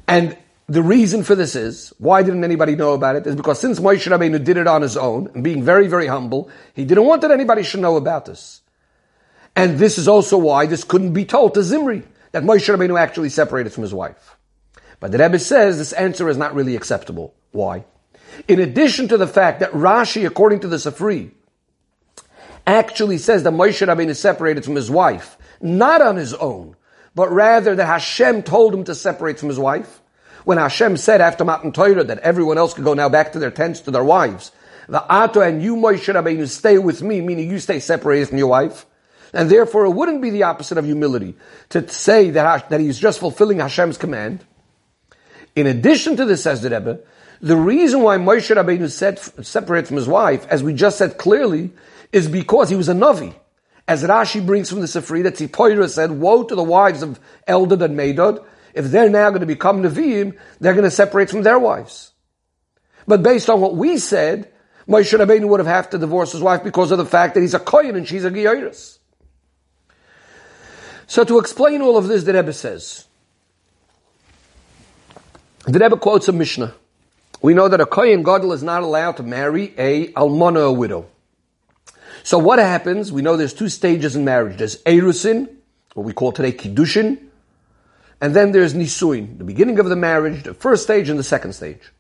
And 0.08 0.36
the 0.68 0.82
reason 0.82 1.24
for 1.24 1.36
this 1.36 1.56
is, 1.56 1.94
why 2.00 2.24
didn't 2.24 2.44
anybody 2.44 2.76
know 2.76 2.94
about 2.94 3.18
it? 3.18 3.28
Is 3.28 3.36
because 3.36 3.60
since 3.60 3.80
Moshe 3.80 4.10
Rabbeinu 4.10 4.44
did 4.44 4.58
it 4.58 4.66
on 4.66 4.82
his 4.82 4.98
own, 4.98 5.30
and 5.36 5.44
being 5.44 5.62
very, 5.62 5.88
very 5.88 6.08
humble, 6.08 6.50
he 6.74 6.86
didn't 6.86 7.06
want 7.06 7.22
that 7.22 7.32
anybody 7.32 7.64
should 7.64 7.82
know 7.82 7.98
about 7.98 8.26
this. 8.26 8.59
And 9.56 9.78
this 9.78 9.98
is 9.98 10.08
also 10.08 10.38
why 10.38 10.66
this 10.66 10.84
couldn't 10.84 11.14
be 11.14 11.26
told 11.26 11.54
to 11.54 11.64
Zimri, 11.64 12.04
that 12.32 12.44
Moshe 12.44 12.74
Rabbeinu 12.74 13.00
actually 13.00 13.30
separated 13.30 13.74
from 13.74 13.84
his 13.84 13.94
wife. 13.94 14.38
But 15.00 15.12
the 15.12 15.18
Rebbe 15.18 15.40
says 15.40 15.78
this 15.78 15.94
answer 15.94 16.30
is 16.30 16.38
not 16.38 16.54
really 16.54 16.76
acceptable. 16.76 17.34
Why? 17.52 17.86
In 18.48 18.60
addition 18.60 19.08
to 19.10 19.18
the 19.18 19.28
fact 19.28 19.60
that 19.60 19.72
Rashi, 19.72 20.26
according 20.26 20.62
to 20.62 20.68
the 20.68 20.78
Sifri, 20.78 21.32
actually 22.68 23.18
says 23.18 23.44
that 23.44 23.54
Moshe 23.54 23.86
Rabbeinu 23.86 24.16
separated 24.16 24.64
from 24.64 24.76
his 24.76 24.92
wife, 24.92 25.38
not 25.62 26.02
on 26.02 26.16
his 26.16 26.34
own, 26.36 26.76
but 27.16 27.32
rather 27.32 27.76
that 27.76 27.86
Hashem 27.86 28.44
told 28.44 28.74
him 28.74 28.84
to 28.86 28.96
separate 28.96 29.40
from 29.40 29.50
his 29.50 29.60
wife. 29.60 30.02
When 30.46 30.58
Hashem 30.58 30.98
said 30.98 31.22
after 31.22 31.44
Matan 31.44 31.72
Torah 31.72 32.04
that 32.04 32.20
everyone 32.20 32.58
else 32.58 32.74
could 32.74 32.86
go 32.86 32.94
now 32.94 33.10
back 33.10 33.34
to 33.34 33.40
their 33.40 33.52
tents, 33.52 33.82
to 33.82 33.92
their 33.92 34.04
wives, 34.04 34.52
the 34.88 35.04
Ato 35.12 35.42
and 35.42 35.62
you, 35.62 35.76
Moshe 35.76 36.14
Rabbeinu, 36.14 36.48
stay 36.48 36.78
with 36.78 37.02
me, 37.02 37.22
meaning 37.22 37.50
you 37.50 37.60
stay 37.60 37.80
separated 37.80 38.30
from 38.30 38.38
your 38.38 38.48
wife. 38.48 38.86
And 39.34 39.50
therefore 39.50 39.86
it 39.86 39.92
wouldn't 39.92 40.22
be 40.22 40.30
the 40.30 40.44
opposite 40.44 40.78
of 40.78 40.86
humility 40.86 41.36
to 41.70 41.88
say 41.88 42.32
that, 42.32 42.70
that 42.70 42.80
he's 42.80 43.00
just 43.00 43.20
fulfilling 43.20 43.60
Hashem's 43.60 43.98
command. 43.98 44.44
In 45.56 45.68
addition 45.68 46.16
to 46.18 46.26
this, 46.26 46.44
says 46.44 46.62
the 46.62 46.70
Rebbe, 46.70 47.00
the 47.42 47.56
reason 47.56 48.02
why 48.02 48.18
Moshe 48.18 48.54
Rabbeinu 48.54 48.90
said, 48.92 49.20
separated 49.46 49.88
from 49.88 49.98
his 49.98 50.08
wife, 50.08 50.46
as 50.48 50.64
we 50.64 50.74
just 50.74 50.98
said 50.98 51.18
clearly, 51.18 51.72
is 52.12 52.28
because 52.28 52.70
he 52.70 52.76
was 52.76 52.90
a 52.90 52.94
Navi. 52.94 53.34
As 53.88 54.04
Rashi 54.04 54.46
brings 54.46 54.70
from 54.70 54.82
the 54.82 54.88
Sifri, 54.88 55.24
that 55.24 55.36
Tzipoira 55.36 55.90
said, 55.90 56.12
woe 56.12 56.44
to 56.44 56.56
the 56.56 56.64
wives 56.64 57.02
of 57.02 57.20
Eldad 57.48 57.82
and 57.82 57.98
Medad. 57.98 58.46
If 58.74 58.86
they're 58.86 59.10
now 59.10 59.30
going 59.30 59.42
to 59.42 59.48
become 59.48 59.82
Nevi'im, 59.82 60.38
they're 60.60 60.74
going 60.74 60.84
to 60.84 60.92
separate 60.92 61.30
from 61.30 61.42
their 61.42 61.58
wives. 61.58 62.12
But 63.08 63.24
based 63.24 63.50
on 63.50 63.62
what 63.62 63.76
we 63.76 63.98
said, 63.98 64.52
Moshe 64.88 65.18
Rabbeinu 65.18 65.48
would 65.48 65.60
have 65.60 65.68
have 65.68 65.90
to 65.92 65.98
divorce 65.98 66.34
his 66.34 66.42
wife 66.42 66.64
because 66.64 66.92
of 66.92 67.00
the 67.00 67.06
fact 67.06 67.34
that 67.34 67.42
he's 67.42 67.56
a 67.56 67.60
Kohen 67.60 67.96
and 67.96 68.08
she's 68.08 68.26
a 68.26 68.32
Geiris. 68.32 68.99
So 71.10 71.24
to 71.24 71.40
explain 71.40 71.82
all 71.82 71.98
of 71.98 72.08
this, 72.08 72.24
the 72.24 72.34
Rebbe 72.34 72.54
says, 72.54 73.08
the 75.66 75.80
Rebbe 75.80 75.98
quotes 75.98 76.28
a 76.28 76.32
Mishnah. 76.32 76.76
We 77.42 77.56
know 77.56 77.68
that 77.68 77.82
a 77.82 77.88
Kohen 77.88 78.22
Gadol 78.22 78.54
is 78.54 78.62
not 78.62 78.84
allowed 78.84 79.18
to 79.18 79.24
marry 79.24 79.74
a 79.76 80.12
Almana, 80.14 80.76
widow. 80.78 81.08
So 82.22 82.38
what 82.38 82.60
happens? 82.60 83.12
We 83.12 83.24
know 83.24 83.38
there's 83.38 83.56
two 83.56 83.70
stages 83.70 84.16
in 84.16 84.24
marriage. 84.24 84.58
There's 84.58 84.84
Erusin, 84.84 85.50
what 85.96 86.06
we 86.06 86.14
call 86.14 86.32
today 86.32 86.52
Kiddushin, 86.52 87.18
and 88.22 88.36
then 88.36 88.52
there's 88.52 88.76
Nisuin, 88.76 89.40
the 89.40 89.44
beginning 89.44 89.80
of 89.80 89.90
the 89.90 89.96
marriage, 89.96 90.44
the 90.44 90.54
first 90.54 90.84
stage 90.84 91.10
and 91.10 91.18
the 91.18 91.24
second 91.24 91.54
stage. 91.54 91.92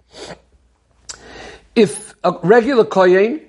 If 1.75 2.13
a 2.23 2.33
regular 2.43 2.85
Kohen 2.85 3.41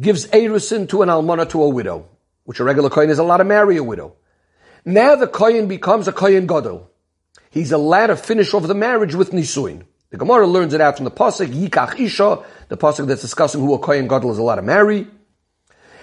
gives 0.00 0.26
Erusin 0.26 0.88
to 0.88 1.02
an 1.02 1.10
Almana, 1.10 1.48
to 1.50 1.62
a 1.62 1.68
widow, 1.68 2.08
which 2.42 2.58
a 2.58 2.64
regular 2.64 2.90
Kohen 2.90 3.10
is 3.10 3.20
allowed 3.20 3.36
to 3.36 3.44
marry 3.44 3.76
a 3.76 3.84
widow, 3.84 4.16
now 4.84 5.14
the 5.14 5.26
Kohen 5.26 5.68
becomes 5.68 6.08
a 6.08 6.12
Kohen 6.12 6.46
Gadol. 6.46 6.90
He's 7.50 7.72
allowed 7.72 8.08
to 8.08 8.16
finish 8.16 8.54
off 8.54 8.66
the 8.66 8.74
marriage 8.74 9.14
with 9.14 9.32
Nisuin. 9.32 9.84
The 10.10 10.16
Gemara 10.16 10.46
learns 10.46 10.74
it 10.74 10.80
out 10.80 10.96
from 10.96 11.04
the 11.04 11.10
Pasuk, 11.10 11.48
Yikach 11.48 11.98
Isha, 11.98 12.44
the 12.68 12.76
Pasuk 12.76 13.06
that's 13.06 13.22
discussing 13.22 13.60
who 13.60 13.74
a 13.74 13.78
Kohen 13.78 14.08
Gadol 14.08 14.32
is 14.32 14.38
allowed 14.38 14.56
to 14.56 14.62
marry. 14.62 15.06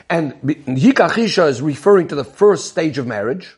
And 0.09 0.33
Yikach 0.41 1.17
Isha 1.17 1.45
is 1.45 1.61
referring 1.61 2.07
to 2.09 2.15
the 2.15 2.23
first 2.23 2.69
stage 2.69 2.97
of 2.97 3.07
marriage. 3.07 3.55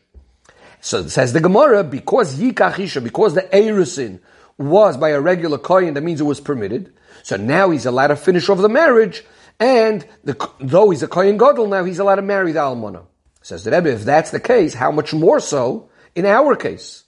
So 0.80 1.00
it 1.00 1.10
says 1.10 1.32
the 1.32 1.40
Gemara, 1.40 1.84
because 1.84 2.38
Yikach 2.38 2.78
Isha, 2.78 3.00
because 3.00 3.34
the 3.34 3.42
Erusin 3.42 4.20
was 4.58 4.96
by 4.96 5.10
a 5.10 5.20
regular 5.20 5.58
Kohen, 5.58 5.94
that 5.94 6.02
means 6.02 6.20
it 6.20 6.24
was 6.24 6.40
permitted. 6.40 6.92
So 7.22 7.36
now 7.36 7.70
he's 7.70 7.86
allowed 7.86 8.08
to 8.08 8.16
finish 8.16 8.48
off 8.48 8.58
the 8.58 8.68
marriage, 8.68 9.24
and 9.58 10.06
the, 10.24 10.50
though 10.58 10.90
he's 10.90 11.02
a 11.02 11.08
Kohen 11.08 11.36
Gadol, 11.36 11.68
now 11.68 11.84
he's 11.84 11.98
allowed 11.98 12.16
to 12.16 12.22
marry 12.22 12.52
the 12.52 12.60
Almana. 12.60 13.04
Says 13.42 13.64
the 13.64 13.70
Rebbe, 13.70 13.92
if 13.92 14.04
that's 14.04 14.30
the 14.30 14.40
case, 14.40 14.74
how 14.74 14.90
much 14.90 15.14
more 15.14 15.40
so 15.40 15.88
in 16.14 16.26
our 16.26 16.56
case? 16.56 17.04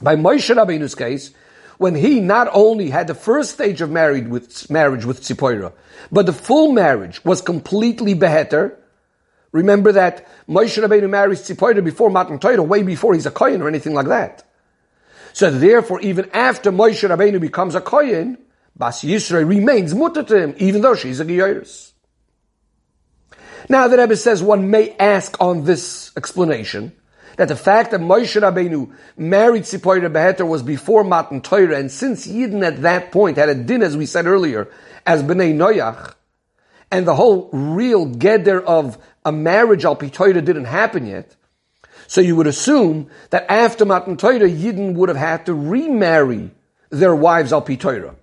By 0.00 0.16
Moshe 0.16 0.54
Rabbeinu's 0.54 0.94
case, 0.94 1.32
when 1.78 1.94
he 1.94 2.20
not 2.20 2.48
only 2.52 2.90
had 2.90 3.08
the 3.08 3.14
first 3.14 3.52
stage 3.52 3.80
of 3.80 3.90
married 3.90 4.28
with, 4.28 4.70
marriage 4.70 5.04
with 5.04 5.22
Tzipora, 5.22 5.72
but 6.12 6.26
the 6.26 6.32
full 6.32 6.72
marriage 6.72 7.24
was 7.24 7.40
completely 7.40 8.14
beheter. 8.14 8.78
Remember 9.50 9.92
that 9.92 10.26
Moshe 10.48 10.80
Rabbeinu 10.80 11.10
marries 11.10 11.42
Tzipora 11.42 11.82
before 11.82 12.10
Matan 12.10 12.38
Torah, 12.38 12.62
way 12.62 12.82
before 12.82 13.14
he's 13.14 13.26
a 13.26 13.30
Kohen 13.30 13.62
or 13.62 13.68
anything 13.68 13.94
like 13.94 14.06
that. 14.06 14.44
So 15.32 15.50
therefore, 15.50 16.00
even 16.00 16.30
after 16.32 16.70
Moshe 16.70 17.08
Rabbeinu 17.08 17.40
becomes 17.40 17.74
a 17.74 17.80
Kohen, 17.80 18.38
Bas 18.76 19.02
Yisrael 19.02 19.48
remains 19.48 19.94
mutter 19.94 20.22
to 20.22 20.36
him, 20.36 20.54
even 20.58 20.82
though 20.82 20.94
she's 20.94 21.20
a 21.20 21.24
Geyeris. 21.24 21.92
Now 23.68 23.88
the 23.88 23.96
Rebbe 23.96 24.16
says 24.16 24.42
one 24.42 24.70
may 24.70 24.94
ask 24.98 25.40
on 25.40 25.64
this 25.64 26.12
explanation, 26.16 26.92
that 27.36 27.48
the 27.48 27.56
fact 27.56 27.90
that 27.90 28.00
Moshe 28.00 28.40
Rabbeinu 28.40 28.92
married 29.16 29.64
Tzipora 29.64 30.12
Beheter 30.12 30.46
was 30.46 30.62
before 30.62 31.04
Matan 31.04 31.40
Torah, 31.40 31.78
and 31.78 31.90
since 31.90 32.26
Yidden 32.26 32.64
at 32.64 32.82
that 32.82 33.10
point 33.10 33.36
had 33.36 33.48
a 33.48 33.54
din, 33.54 33.82
as 33.82 33.96
we 33.96 34.06
said 34.06 34.26
earlier, 34.26 34.68
as 35.06 35.22
Bnei 35.22 35.54
Noyach, 35.54 36.14
and 36.90 37.06
the 37.06 37.14
whole 37.14 37.48
real 37.52 38.06
geder 38.06 38.62
of 38.62 38.98
a 39.24 39.32
marriage 39.32 39.84
al 39.84 39.96
Torah 39.96 40.42
didn't 40.42 40.66
happen 40.66 41.06
yet, 41.06 41.34
so 42.06 42.20
you 42.20 42.36
would 42.36 42.46
assume 42.46 43.08
that 43.30 43.50
after 43.50 43.84
Matan 43.84 44.16
Torah, 44.16 44.38
Yidden 44.40 44.94
would 44.94 45.08
have 45.08 45.18
had 45.18 45.46
to 45.46 45.54
remarry 45.54 46.50
their 46.90 47.14
wives 47.14 47.52
al 47.52 47.62
Torah. 47.62 48.14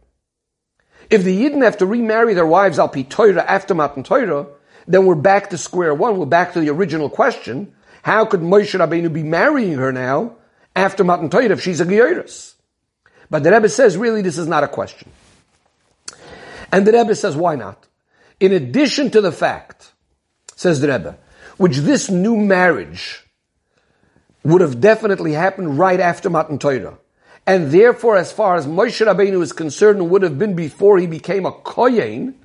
If 1.10 1.24
the 1.24 1.44
Yidden 1.44 1.64
have 1.64 1.78
to 1.80 1.86
remarry 1.86 2.34
their 2.34 2.46
wives 2.46 2.80
al 2.80 2.90
Torah 2.90 3.44
after 3.44 3.74
Matan 3.74 4.04
Torah, 4.04 4.48
then 4.88 5.06
we're 5.06 5.16
back 5.16 5.50
to 5.52 5.58
square 5.58 5.94
one. 5.94 6.18
We're 6.18 6.26
back 6.26 6.54
to 6.54 6.60
the 6.60 6.70
original 6.70 7.10
question 7.10 7.74
how 8.04 8.26
could 8.26 8.42
Moshe 8.42 8.78
Rabbeinu 8.78 9.14
be 9.14 9.24
marrying 9.24 9.74
her 9.74 9.92
now 9.92 10.38
after 10.76 11.04
Matan 11.04 11.30
Torah 11.30 11.52
if 11.52 11.62
she's 11.62 11.82
a 11.82 11.86
Geyeris? 11.86 12.56
But 13.30 13.44
the 13.44 13.52
Rebbe 13.52 13.70
says, 13.70 13.96
really, 13.96 14.22
this 14.22 14.38
is 14.38 14.48
not 14.48 14.64
a 14.64 14.68
question. 14.68 15.10
And 16.72 16.86
the 16.86 16.92
Rebbe 16.92 17.16
says, 17.16 17.36
why 17.36 17.56
not? 17.56 17.88
In 18.40 18.52
addition 18.54 19.12
to 19.12 19.22
the 19.22 19.32
fact, 19.32 19.92
says 20.56 20.82
the 20.82 20.88
Rebbe, 20.88 21.18
which 21.58 21.78
this 21.78 22.10
new 22.10 22.36
marriage 22.36 23.24
would 24.44 24.62
have 24.62 24.82
definitely 24.82 25.34
happened 25.34 25.78
right 25.78 26.00
after 26.00 26.30
Matan 26.30 26.58
Torah. 26.58 26.98
And 27.46 27.72
therefore, 27.72 28.18
as 28.18 28.32
far 28.32 28.56
as 28.56 28.66
Moshe 28.66 29.06
Rabbeinu 29.06 29.42
is 29.42 29.54
concerned, 29.54 30.10
would 30.10 30.24
have 30.24 30.40
been 30.40 30.56
before 30.56 30.98
he 30.98 31.08
became 31.08 31.46
a 31.46 31.52
Kohen, 31.52 32.36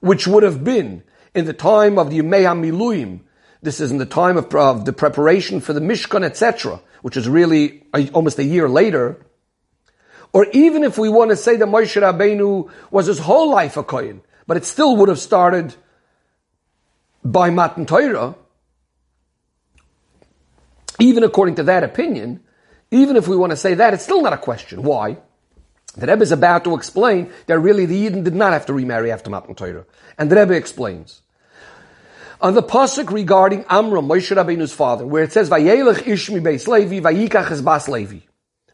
which 0.00 0.26
would 0.26 0.42
have 0.42 0.62
been 0.62 1.02
in 1.34 1.44
the 1.44 1.52
time 1.52 1.98
of 1.98 2.10
the 2.10 2.20
Yemei 2.20 2.44
HaMiluim, 2.44 3.20
this 3.62 3.80
is 3.80 3.90
in 3.90 3.98
the 3.98 4.06
time 4.06 4.36
of, 4.36 4.54
of 4.54 4.84
the 4.84 4.92
preparation 4.92 5.60
for 5.60 5.72
the 5.72 5.80
Mishkan, 5.80 6.22
etc., 6.22 6.80
which 7.02 7.16
is 7.16 7.28
really 7.28 7.82
almost 8.12 8.38
a 8.38 8.44
year 8.44 8.68
later. 8.68 9.24
Or 10.32 10.46
even 10.52 10.84
if 10.84 10.98
we 10.98 11.08
want 11.08 11.30
to 11.30 11.36
say 11.36 11.56
that 11.56 11.66
Moshe 11.66 12.00
Rabbeinu 12.00 12.70
was 12.90 13.06
his 13.06 13.18
whole 13.18 13.50
life 13.50 13.76
a 13.76 13.82
Kohen, 13.82 14.22
but 14.46 14.56
it 14.56 14.64
still 14.64 14.96
would 14.96 15.08
have 15.08 15.18
started 15.18 15.74
by 17.24 17.50
Matan 17.50 17.86
Torah, 17.86 18.34
even 21.00 21.24
according 21.24 21.56
to 21.56 21.62
that 21.64 21.82
opinion, 21.82 22.40
even 22.90 23.16
if 23.16 23.26
we 23.26 23.36
want 23.36 23.50
to 23.50 23.56
say 23.56 23.74
that, 23.74 23.94
it's 23.94 24.04
still 24.04 24.22
not 24.22 24.32
a 24.32 24.38
question. 24.38 24.82
Why? 24.82 25.16
The 25.96 26.06
Rebbe 26.06 26.22
is 26.22 26.32
about 26.32 26.64
to 26.64 26.74
explain 26.74 27.32
that 27.46 27.58
really 27.58 27.86
the 27.86 27.96
Eden 27.96 28.24
did 28.24 28.34
not 28.34 28.52
have 28.52 28.66
to 28.66 28.72
remarry 28.72 29.10
after 29.10 29.30
Matan 29.30 29.54
Torah. 29.54 29.86
And 30.18 30.30
the 30.30 30.36
Rebbe 30.36 30.54
explains 30.54 31.22
on 32.44 32.52
the 32.52 32.62
pasuk 32.62 33.10
regarding 33.10 33.64
Amram, 33.70 34.06
Moshe 34.06 34.36
Rabbeinu's 34.36 34.74
father, 34.74 35.06
where 35.06 35.22
it 35.22 35.32
says, 35.32 35.48
"Vayelech 35.48 36.02
Ishmi 36.02 36.42
Beis 36.42 36.68
Levi, 36.68 37.00
Vayikach 37.00 37.50
es 37.50 37.62
Bas 37.62 37.88
Levi." 37.88 38.18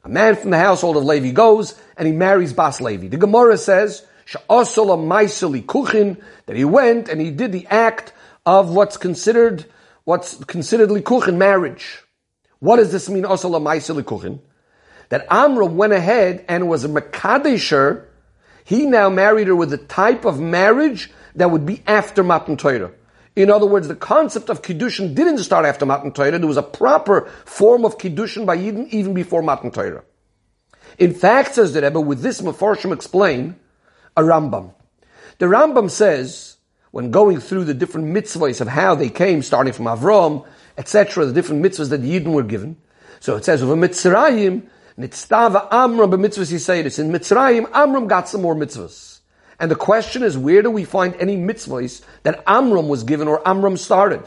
A 0.02 0.08
man 0.08 0.34
from 0.34 0.50
the 0.50 0.58
household 0.58 0.96
of 0.96 1.04
Levi 1.04 1.30
goes 1.30 1.76
and 1.96 2.08
he 2.08 2.12
marries 2.12 2.52
Bas 2.52 2.80
Levi. 2.80 3.06
The 3.06 3.16
Gemara 3.16 3.56
says, 3.56 4.02
"Sha'asala 4.26 4.98
Maiseli 4.98 5.64
Kuchin," 5.64 6.16
that 6.46 6.56
he 6.56 6.64
went 6.64 7.08
and 7.08 7.20
he 7.20 7.30
did 7.30 7.52
the 7.52 7.68
act 7.70 8.12
of 8.44 8.74
what's 8.74 8.96
considered 8.96 9.66
what's 10.02 10.34
considered 10.46 10.88
likuchin 10.88 11.36
marriage. 11.36 12.02
What 12.58 12.76
does 12.76 12.90
this 12.90 13.08
mean? 13.08 13.22
Asala 13.22 13.62
Maiseli 13.62 14.02
Kuchin. 14.02 14.40
That 15.10 15.28
Amram 15.30 15.76
went 15.76 15.92
ahead 15.92 16.44
and 16.48 16.68
was 16.68 16.84
a 16.84 16.88
Makadesher. 16.88 18.02
He 18.64 18.86
now 18.86 19.10
married 19.10 19.46
her 19.46 19.54
with 19.54 19.70
the 19.70 19.76
type 19.76 20.24
of 20.24 20.40
marriage 20.40 21.12
that 21.36 21.52
would 21.52 21.66
be 21.66 21.84
after 21.86 22.24
Matan 22.24 22.56
Torah. 22.56 22.90
In 23.42 23.50
other 23.50 23.66
words, 23.66 23.88
the 23.88 23.94
concept 23.94 24.50
of 24.50 24.62
Kiddushin 24.62 25.14
didn't 25.14 25.38
start 25.38 25.64
after 25.64 25.86
Matan 25.86 26.12
Torah. 26.12 26.38
There 26.38 26.46
was 26.46 26.56
a 26.56 26.62
proper 26.62 27.30
form 27.44 27.84
of 27.84 27.96
Kiddushin 27.96 28.44
by 28.44 28.58
Yidden 28.58 28.88
even 28.88 29.14
before 29.14 29.42
Matan 29.42 29.70
Torah. 29.70 30.04
In 30.98 31.14
fact, 31.14 31.54
says 31.54 31.72
the 31.72 31.80
Rebbe, 31.80 32.00
with 32.00 32.20
this 32.20 32.42
Mefarshim 32.42 32.92
explain 32.92 33.56
a 34.16 34.22
Rambam. 34.22 34.74
The 35.38 35.46
Rambam 35.46 35.90
says, 35.90 36.58
when 36.90 37.10
going 37.10 37.40
through 37.40 37.64
the 37.64 37.74
different 37.74 38.08
mitzvahs 38.08 38.60
of 38.60 38.68
how 38.68 38.94
they 38.94 39.08
came, 39.08 39.42
starting 39.42 39.72
from 39.72 39.86
Avram, 39.86 40.46
etc., 40.76 41.24
the 41.24 41.32
different 41.32 41.64
mitzvahs 41.64 41.88
that 41.90 42.02
the 42.02 42.20
Yidden 42.20 42.34
were 42.34 42.42
given. 42.42 42.76
So 43.20 43.36
it 43.36 43.44
says, 43.44 43.62
of 43.62 43.70
a 43.70 43.74
Mitzrayim, 43.74 44.68
Nitztava 44.98 45.68
Amram 45.72 46.10
b'mitzvahs 46.10 46.52
Yisayris. 46.52 46.98
In 46.98 47.10
Mitzrayim, 47.10 47.70
Amram 47.72 48.06
got 48.06 48.28
some 48.28 48.42
more 48.42 48.54
mitzvahs. 48.54 49.09
And 49.60 49.70
the 49.70 49.76
question 49.76 50.22
is, 50.22 50.38
where 50.38 50.62
do 50.62 50.70
we 50.70 50.84
find 50.84 51.14
any 51.16 51.36
mitzvahs 51.36 52.02
that 52.22 52.42
Amram 52.46 52.88
was 52.88 53.04
given 53.04 53.28
or 53.28 53.46
Amram 53.46 53.76
started? 53.76 54.22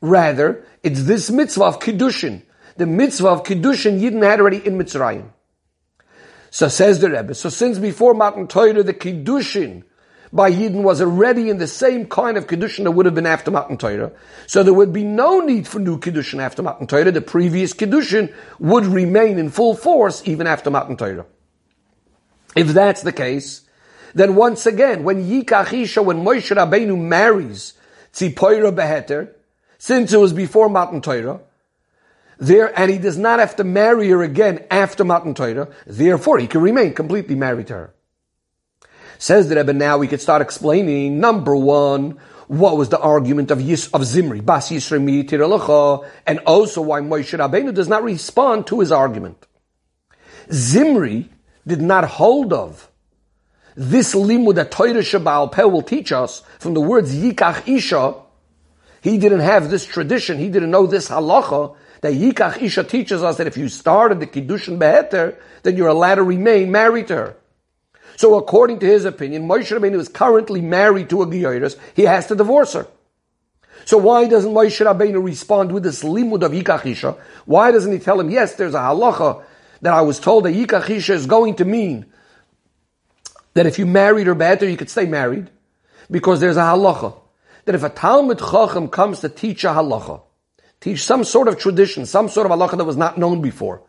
Rather, 0.00 0.66
it's 0.82 1.04
this 1.04 1.30
mitzvah 1.30 1.64
of 1.64 1.78
Kiddushin. 1.78 2.42
The 2.76 2.86
mitzvah 2.86 3.28
of 3.28 3.44
Kiddushin 3.44 4.00
Yidden 4.00 4.24
had 4.24 4.40
already 4.40 4.66
in 4.66 4.76
Mitzrayim. 4.76 5.30
So 6.50 6.66
says 6.68 7.00
the 7.00 7.08
Rebbe, 7.08 7.34
so 7.34 7.48
since 7.48 7.78
before 7.78 8.12
Matan 8.12 8.48
Torah, 8.48 8.82
the 8.82 8.92
Kiddushin 8.92 9.84
by 10.32 10.50
Yidden 10.50 10.82
was 10.82 11.00
already 11.00 11.48
in 11.48 11.58
the 11.58 11.66
same 11.66 12.06
kind 12.06 12.36
of 12.36 12.46
Kiddushin 12.46 12.84
that 12.84 12.90
would 12.90 13.06
have 13.06 13.14
been 13.14 13.26
after 13.26 13.50
Matan 13.50 13.78
Torah, 13.78 14.12
so 14.46 14.62
there 14.62 14.74
would 14.74 14.92
be 14.92 15.04
no 15.04 15.40
need 15.40 15.68
for 15.68 15.78
new 15.78 15.98
Kiddushin 15.98 16.40
after 16.40 16.62
Matan 16.62 16.86
Torah. 16.86 17.10
The 17.10 17.20
previous 17.20 17.72
Kiddushin 17.72 18.34
would 18.58 18.86
remain 18.86 19.38
in 19.38 19.50
full 19.50 19.74
force 19.74 20.22
even 20.26 20.46
after 20.46 20.70
Matan 20.70 20.96
Torah. 20.96 21.26
If 22.56 22.68
that's 22.68 23.02
the 23.02 23.12
case, 23.12 23.62
then 24.14 24.34
once 24.34 24.66
again, 24.66 25.04
when 25.04 25.24
Yikach 25.24 25.72
Isha, 25.72 26.02
when 26.02 26.24
Moshe 26.24 26.54
Rabbeinu 26.54 26.98
marries 26.98 27.74
Tzipoira 28.12 28.74
Beheter, 28.74 29.30
since 29.78 30.12
it 30.12 30.18
was 30.18 30.32
before 30.32 30.68
Matan 30.68 31.00
Torah, 31.00 31.40
there, 32.38 32.78
and 32.78 32.90
he 32.90 32.98
does 32.98 33.18
not 33.18 33.38
have 33.38 33.56
to 33.56 33.64
marry 33.64 34.08
her 34.10 34.22
again 34.22 34.64
after 34.70 35.04
Matan 35.04 35.34
Torah, 35.34 35.68
therefore 35.86 36.38
he 36.38 36.46
can 36.46 36.60
remain 36.60 36.92
completely 36.92 37.34
married 37.34 37.68
to 37.68 37.74
her. 37.74 37.94
Says 39.18 39.48
the 39.48 39.56
Rebbe, 39.56 39.72
now 39.72 39.98
we 39.98 40.08
could 40.08 40.20
start 40.20 40.42
explaining, 40.42 41.20
number 41.20 41.54
one, 41.54 42.18
what 42.48 42.76
was 42.76 42.90
the 42.90 42.98
argument 42.98 43.50
of 43.50 43.60
Yis, 43.60 43.88
of 43.88 44.04
Zimri, 44.04 44.40
Bas 44.40 44.70
Yisrael 44.70 46.06
and 46.26 46.38
also 46.40 46.82
why 46.82 47.00
Moshe 47.00 47.38
Rabbeinu 47.38 47.72
does 47.72 47.88
not 47.88 48.02
respond 48.02 48.66
to 48.66 48.80
his 48.80 48.92
argument. 48.92 49.46
Zimri 50.52 51.30
did 51.66 51.80
not 51.80 52.04
hold 52.04 52.52
of 52.52 52.90
this 53.74 54.14
limud 54.14 54.56
that 54.56 54.70
Torah 54.70 54.94
Shabbal 54.94 55.50
Peh 55.50 55.64
will 55.64 55.82
teach 55.82 56.12
us 56.12 56.42
from 56.58 56.74
the 56.74 56.80
words 56.80 57.14
Yikach 57.14 57.66
Isha. 57.68 58.14
He 59.00 59.18
didn't 59.18 59.40
have 59.40 59.70
this 59.70 59.84
tradition. 59.84 60.38
He 60.38 60.48
didn't 60.48 60.70
know 60.70 60.86
this 60.86 61.08
halacha 61.08 61.76
that 62.02 62.12
Yikach 62.12 62.60
Isha 62.60 62.84
teaches 62.84 63.22
us 63.22 63.38
that 63.38 63.46
if 63.46 63.56
you 63.56 63.68
started 63.68 64.20
the 64.20 64.26
Kiddushin 64.26 64.78
Beheter, 64.78 65.36
then 65.62 65.76
you're 65.76 65.88
allowed 65.88 66.16
to 66.16 66.22
remain 66.22 66.70
married 66.70 67.08
to 67.08 67.16
her. 67.16 67.36
So 68.16 68.36
according 68.36 68.80
to 68.80 68.86
his 68.86 69.04
opinion, 69.04 69.48
Moshe 69.48 69.76
Rabbeinu 69.76 69.98
is 69.98 70.08
currently 70.08 70.60
married 70.60 71.08
to 71.10 71.22
a 71.22 71.26
Geiris. 71.26 71.78
He 71.94 72.02
has 72.02 72.26
to 72.26 72.34
divorce 72.34 72.74
her. 72.74 72.86
So 73.84 73.98
why 73.98 74.28
doesn't 74.28 74.52
Moshe 74.52 74.84
Rabbeinu 74.84 75.24
respond 75.24 75.72
with 75.72 75.82
this 75.82 76.02
limud 76.02 76.42
of 76.42 76.52
Yikach 76.52 76.86
Isha? 76.86 77.16
Why 77.46 77.70
doesn't 77.70 77.90
he 77.90 77.98
tell 77.98 78.20
him, 78.20 78.30
yes, 78.30 78.54
there's 78.54 78.74
a 78.74 78.78
halacha 78.78 79.42
that 79.80 79.94
I 79.94 80.02
was 80.02 80.20
told 80.20 80.44
that 80.44 80.54
Yikach 80.54 80.88
Isha 80.90 81.14
is 81.14 81.26
going 81.26 81.56
to 81.56 81.64
mean 81.64 82.06
that 83.54 83.66
if 83.66 83.78
you 83.78 83.86
married 83.86 84.28
or 84.28 84.34
better, 84.34 84.68
you 84.68 84.76
could 84.76 84.90
stay 84.90 85.06
married? 85.06 85.50
Because 86.10 86.40
there's 86.40 86.56
a 86.56 86.60
halacha. 86.60 87.14
That 87.64 87.74
if 87.74 87.82
a 87.82 87.90
Talmud 87.90 88.38
Chacham 88.38 88.88
comes 88.88 89.20
to 89.20 89.28
teach 89.28 89.64
a 89.64 89.68
halacha, 89.68 90.22
teach 90.80 91.04
some 91.04 91.24
sort 91.24 91.48
of 91.48 91.58
tradition, 91.58 92.06
some 92.06 92.28
sort 92.28 92.50
of 92.50 92.52
halacha 92.52 92.76
that 92.76 92.84
was 92.84 92.96
not 92.96 93.18
known 93.18 93.40
before. 93.40 93.82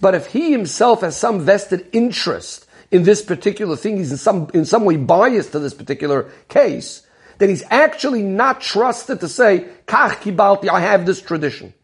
But 0.00 0.14
if 0.14 0.26
he 0.26 0.50
himself 0.50 1.02
has 1.02 1.16
some 1.16 1.40
vested 1.40 1.88
interest 1.92 2.66
in 2.90 3.02
this 3.02 3.22
particular 3.22 3.76
thing, 3.76 3.98
he's 3.98 4.10
in 4.10 4.16
some, 4.16 4.50
in 4.54 4.64
some 4.64 4.84
way 4.84 4.96
biased 4.96 5.52
to 5.52 5.58
this 5.58 5.74
particular 5.74 6.30
case, 6.48 7.06
that 7.38 7.48
he's 7.48 7.64
actually 7.70 8.22
not 8.22 8.60
trusted 8.60 9.20
to 9.20 9.28
say, 9.28 9.66
Kach 9.86 10.16
kibalti, 10.22 10.68
I 10.68 10.80
have 10.80 11.06
this 11.06 11.20
tradition. 11.20 11.74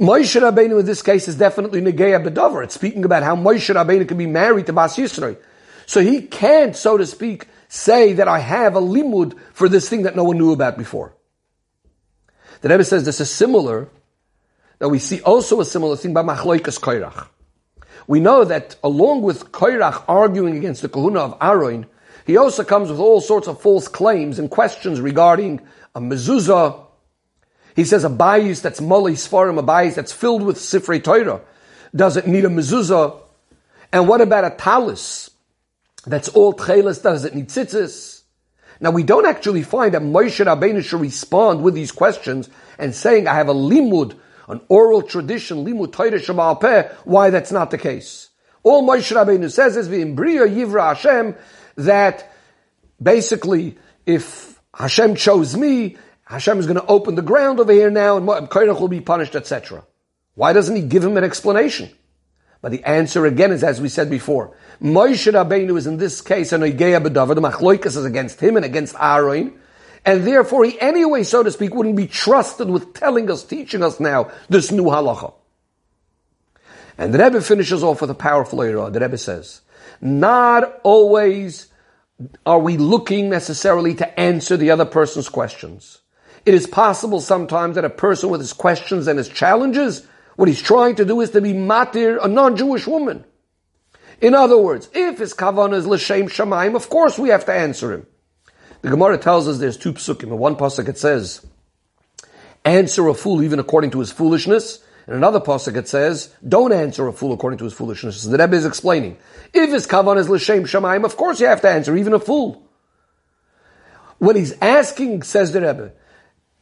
Moshe 0.00 0.40
Rabbeinu 0.40 0.80
in 0.80 0.86
this 0.86 1.02
case 1.02 1.28
is 1.28 1.36
definitely 1.36 1.82
Negeya 1.82 2.26
Bedover. 2.26 2.64
It's 2.64 2.74
speaking 2.74 3.04
about 3.04 3.22
how 3.22 3.36
Moshe 3.36 3.74
Rabbeinu 3.74 4.08
can 4.08 4.16
be 4.16 4.26
married 4.26 4.66
to 4.66 4.72
Bas 4.72 4.96
Yisrael. 4.96 5.36
So 5.84 6.00
he 6.00 6.22
can't, 6.22 6.74
so 6.74 6.96
to 6.96 7.04
speak, 7.04 7.48
say 7.68 8.14
that 8.14 8.26
I 8.26 8.38
have 8.38 8.76
a 8.76 8.80
limud 8.80 9.38
for 9.52 9.68
this 9.68 9.88
thing 9.90 10.02
that 10.04 10.16
no 10.16 10.24
one 10.24 10.38
knew 10.38 10.52
about 10.52 10.78
before. 10.78 11.14
The 12.62 12.70
Rebbe 12.70 12.84
says 12.84 13.04
this 13.04 13.20
is 13.20 13.30
similar, 13.30 13.88
that 14.78 14.88
we 14.88 14.98
see 14.98 15.20
also 15.20 15.60
a 15.60 15.64
similar 15.64 15.96
thing 15.96 16.14
by 16.14 16.22
Machloikas 16.22 16.80
Koirach. 16.80 17.28
We 18.06 18.20
know 18.20 18.44
that 18.44 18.76
along 18.82 19.22
with 19.22 19.52
Koirach 19.52 20.04
arguing 20.08 20.56
against 20.56 20.80
the 20.80 20.88
kahuna 20.88 21.20
of 21.20 21.36
Aaron, 21.42 21.86
he 22.26 22.38
also 22.38 22.64
comes 22.64 22.90
with 22.90 23.00
all 23.00 23.20
sorts 23.20 23.48
of 23.48 23.60
false 23.60 23.88
claims 23.88 24.38
and 24.38 24.50
questions 24.50 25.00
regarding 25.00 25.60
a 25.94 26.00
mezuzah. 26.00 26.86
He 27.76 27.84
says 27.84 28.04
a 28.04 28.08
bayis 28.08 28.62
that's 28.62 28.80
moli 28.80 29.12
sfarim, 29.12 29.58
a 29.58 29.62
bayis 29.62 29.94
that's 29.94 30.12
filled 30.12 30.42
with 30.42 30.56
sifrei 30.56 31.02
Torah, 31.02 31.40
does 31.94 32.16
it 32.16 32.26
need 32.26 32.44
a 32.44 32.48
mezuzah? 32.48 33.20
And 33.92 34.08
what 34.08 34.20
about 34.20 34.44
a 34.44 34.50
talis 34.50 35.30
that's 36.06 36.28
all 36.28 36.54
tchelis? 36.54 37.02
Does 37.02 37.24
it 37.24 37.34
need 37.34 37.48
tzitzis? 37.48 38.22
Now 38.80 38.90
we 38.90 39.02
don't 39.02 39.26
actually 39.26 39.62
find 39.62 39.94
that 39.94 40.02
Moshe 40.02 40.44
Rabbeinu 40.44 40.82
should 40.82 41.00
respond 41.00 41.62
with 41.62 41.74
these 41.74 41.92
questions 41.92 42.48
and 42.78 42.94
saying, 42.94 43.28
I 43.28 43.34
have 43.34 43.48
a 43.48 43.54
limud, 43.54 44.16
an 44.48 44.60
oral 44.68 45.02
tradition, 45.02 45.66
limud 45.66 45.92
Torah 45.92 46.12
Shemal 46.12 46.60
Peh, 46.60 46.88
why 47.04 47.30
that's 47.30 47.52
not 47.52 47.70
the 47.70 47.78
case. 47.78 48.30
All 48.62 48.82
Moshe 48.86 49.14
Rabbeinu 49.14 49.50
says 49.50 49.76
is, 49.76 49.88
V'imbriya 49.88 50.48
Yivra 50.48 50.94
Hashem, 50.94 51.34
that 51.76 52.32
basically, 53.02 53.76
if 54.06 54.58
Hashem 54.74 55.14
chose 55.14 55.56
me, 55.56 55.96
Hashem 56.30 56.60
is 56.60 56.66
going 56.66 56.78
to 56.78 56.86
open 56.86 57.16
the 57.16 57.22
ground 57.22 57.58
over 57.58 57.72
here 57.72 57.90
now 57.90 58.16
and 58.16 58.26
Koirach 58.26 58.80
will 58.80 58.86
be 58.86 59.00
punished, 59.00 59.34
etc. 59.34 59.84
Why 60.34 60.52
doesn't 60.52 60.76
he 60.76 60.82
give 60.82 61.04
him 61.04 61.16
an 61.16 61.24
explanation? 61.24 61.90
But 62.62 62.70
the 62.70 62.84
answer 62.84 63.26
again 63.26 63.50
is 63.50 63.64
as 63.64 63.80
we 63.80 63.88
said 63.88 64.08
before. 64.08 64.56
Moshe 64.80 65.32
Rabbeinu 65.32 65.76
is 65.76 65.88
in 65.88 65.96
this 65.96 66.20
case 66.20 66.52
an 66.52 66.60
Oigeya 66.60 67.04
B'davar. 67.04 67.34
The 67.34 67.40
Machloikas 67.40 67.96
is 67.96 68.04
against 68.04 68.38
him 68.38 68.54
and 68.54 68.64
against 68.64 68.94
Aaron. 69.00 69.58
And 70.04 70.24
therefore 70.24 70.64
he 70.64 70.80
anyway, 70.80 71.24
so 71.24 71.42
to 71.42 71.50
speak, 71.50 71.74
wouldn't 71.74 71.96
be 71.96 72.06
trusted 72.06 72.70
with 72.70 72.94
telling 72.94 73.28
us, 73.28 73.42
teaching 73.42 73.82
us 73.82 73.98
now 73.98 74.30
this 74.48 74.70
new 74.70 74.84
halacha. 74.84 75.34
And 76.96 77.12
the 77.12 77.18
Rebbe 77.18 77.40
finishes 77.40 77.82
off 77.82 78.02
with 78.02 78.10
a 78.10 78.14
powerful 78.14 78.62
era. 78.62 78.88
The 78.88 79.00
Rebbe 79.00 79.18
says, 79.18 79.62
not 80.00 80.80
always 80.84 81.66
are 82.46 82.60
we 82.60 82.76
looking 82.76 83.30
necessarily 83.30 83.94
to 83.94 84.20
answer 84.20 84.56
the 84.56 84.70
other 84.70 84.84
person's 84.84 85.28
questions. 85.28 86.00
It 86.46 86.54
is 86.54 86.66
possible 86.66 87.20
sometimes 87.20 87.74
that 87.74 87.84
a 87.84 87.90
person 87.90 88.30
with 88.30 88.40
his 88.40 88.52
questions 88.52 89.06
and 89.06 89.18
his 89.18 89.28
challenges 89.28 90.06
what 90.40 90.48
he's 90.48 90.62
trying 90.62 90.94
to 90.94 91.04
do 91.04 91.20
is 91.20 91.32
to 91.32 91.42
be 91.42 91.52
matir, 91.52 92.18
a 92.24 92.26
non-Jewish 92.26 92.86
woman. 92.86 93.26
In 94.22 94.34
other 94.34 94.56
words, 94.56 94.88
if 94.94 95.18
his 95.18 95.34
kavanah 95.34 95.74
is 95.74 95.86
l'shem 95.86 96.28
shamayim, 96.28 96.76
of 96.76 96.88
course 96.88 97.18
we 97.18 97.28
have 97.28 97.44
to 97.44 97.52
answer 97.52 97.92
him. 97.92 98.06
The 98.80 98.88
Gemara 98.88 99.18
tells 99.18 99.46
us 99.48 99.58
there's 99.58 99.76
two 99.76 99.92
psukim. 99.92 100.24
In 100.24 100.38
one 100.38 100.56
pasuk 100.56 100.88
it 100.88 100.96
says, 100.96 101.44
answer 102.64 103.06
a 103.08 103.12
fool 103.12 103.42
even 103.42 103.58
according 103.58 103.90
to 103.90 104.00
his 104.00 104.10
foolishness. 104.10 104.82
In 105.06 105.12
another 105.12 105.40
pasuk 105.40 105.76
it 105.76 105.88
says, 105.88 106.34
don't 106.48 106.72
answer 106.72 107.06
a 107.06 107.12
fool 107.12 107.34
according 107.34 107.58
to 107.58 107.64
his 107.64 107.74
foolishness. 107.74 108.24
The 108.24 108.38
Rebbe 108.38 108.56
is 108.56 108.64
explaining. 108.64 109.18
If 109.52 109.70
his 109.70 109.86
kavanah 109.86 110.20
is 110.20 110.30
l'shem 110.30 110.64
shamayim, 110.64 111.04
of 111.04 111.18
course 111.18 111.38
you 111.38 111.48
have 111.48 111.60
to 111.60 111.68
answer, 111.68 111.94
even 111.94 112.14
a 112.14 112.18
fool. 112.18 112.66
When 114.16 114.36
he's 114.36 114.52
asking, 114.62 115.22
says 115.24 115.52
the 115.52 115.60
Rebbe, 115.60 115.92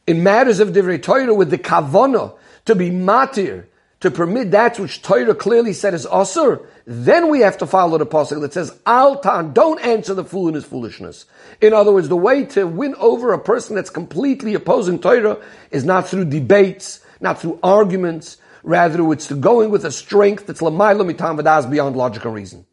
in 0.09 0.23
matters 0.23 0.59
of 0.59 0.69
divrei 0.69 0.99
Torah 0.99 1.35
with 1.35 1.51
the 1.51 1.57
kavanah 1.59 2.35
to 2.65 2.73
be 2.73 2.89
matir, 2.89 3.65
to 3.99 4.09
permit 4.09 4.49
that 4.49 4.79
which 4.79 5.03
Torah 5.03 5.35
clearly 5.35 5.71
said 5.71 5.93
is 5.93 6.07
asur, 6.07 6.65
then 6.87 7.29
we 7.29 7.41
have 7.41 7.59
to 7.59 7.67
follow 7.67 7.95
the 7.99 8.07
pasuk 8.07 8.41
that 8.41 8.51
says 8.51 8.75
al 8.87 9.19
tan, 9.19 9.53
don't 9.53 9.79
answer 9.81 10.15
the 10.15 10.23
fool 10.23 10.47
in 10.47 10.55
his 10.55 10.65
foolishness. 10.65 11.25
In 11.61 11.73
other 11.73 11.91
words, 11.91 12.09
the 12.09 12.17
way 12.17 12.45
to 12.45 12.65
win 12.65 12.95
over 12.95 13.33
a 13.33 13.37
person 13.37 13.75
that's 13.75 13.91
completely 13.91 14.55
opposing 14.55 14.97
Torah 14.97 15.37
is 15.69 15.85
not 15.85 16.07
through 16.07 16.25
debates, 16.25 17.05
not 17.21 17.39
through 17.39 17.59
arguments, 17.61 18.37
rather 18.63 19.13
it's 19.13 19.31
going 19.31 19.69
with 19.69 19.85
a 19.85 19.91
strength 19.91 20.47
that's 20.47 20.61
lamayla 20.61 21.07
mitam 21.07 21.39
vadas 21.39 21.69
beyond 21.69 21.95
logical 21.95 22.31
reason. 22.31 22.65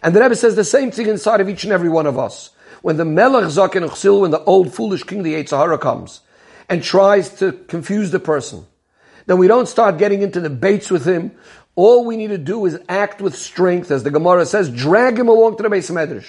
And 0.00 0.14
the 0.14 0.20
Rebbe 0.20 0.36
says 0.36 0.54
the 0.54 0.62
same 0.62 0.92
thing 0.92 1.08
inside 1.08 1.40
of 1.40 1.48
each 1.48 1.64
and 1.64 1.72
every 1.72 1.88
one 1.88 2.06
of 2.06 2.20
us. 2.20 2.50
When 2.82 2.98
the 2.98 3.04
Melech 3.04 3.46
Zaken 3.46 3.88
Uchsil, 3.88 4.20
when 4.20 4.30
the 4.30 4.44
old 4.44 4.72
foolish 4.72 5.02
king, 5.02 5.24
the 5.24 5.44
Sahara 5.44 5.76
comes 5.76 6.20
and 6.68 6.82
tries 6.82 7.30
to 7.38 7.52
confuse 7.52 8.10
the 8.10 8.20
person, 8.20 8.64
then 9.26 9.38
we 9.38 9.48
don't 9.48 9.68
start 9.68 9.98
getting 9.98 10.22
into 10.22 10.40
debates 10.40 10.90
with 10.90 11.06
him. 11.06 11.32
All 11.74 12.04
we 12.04 12.16
need 12.16 12.28
to 12.28 12.38
do 12.38 12.66
is 12.66 12.78
act 12.88 13.20
with 13.20 13.36
strength, 13.36 13.90
as 13.90 14.02
the 14.02 14.10
Gemara 14.10 14.46
says, 14.46 14.68
drag 14.68 15.18
him 15.18 15.28
along 15.28 15.56
to 15.56 15.62
the 15.62 15.68
of 15.68 15.72
Medrash. 15.72 16.28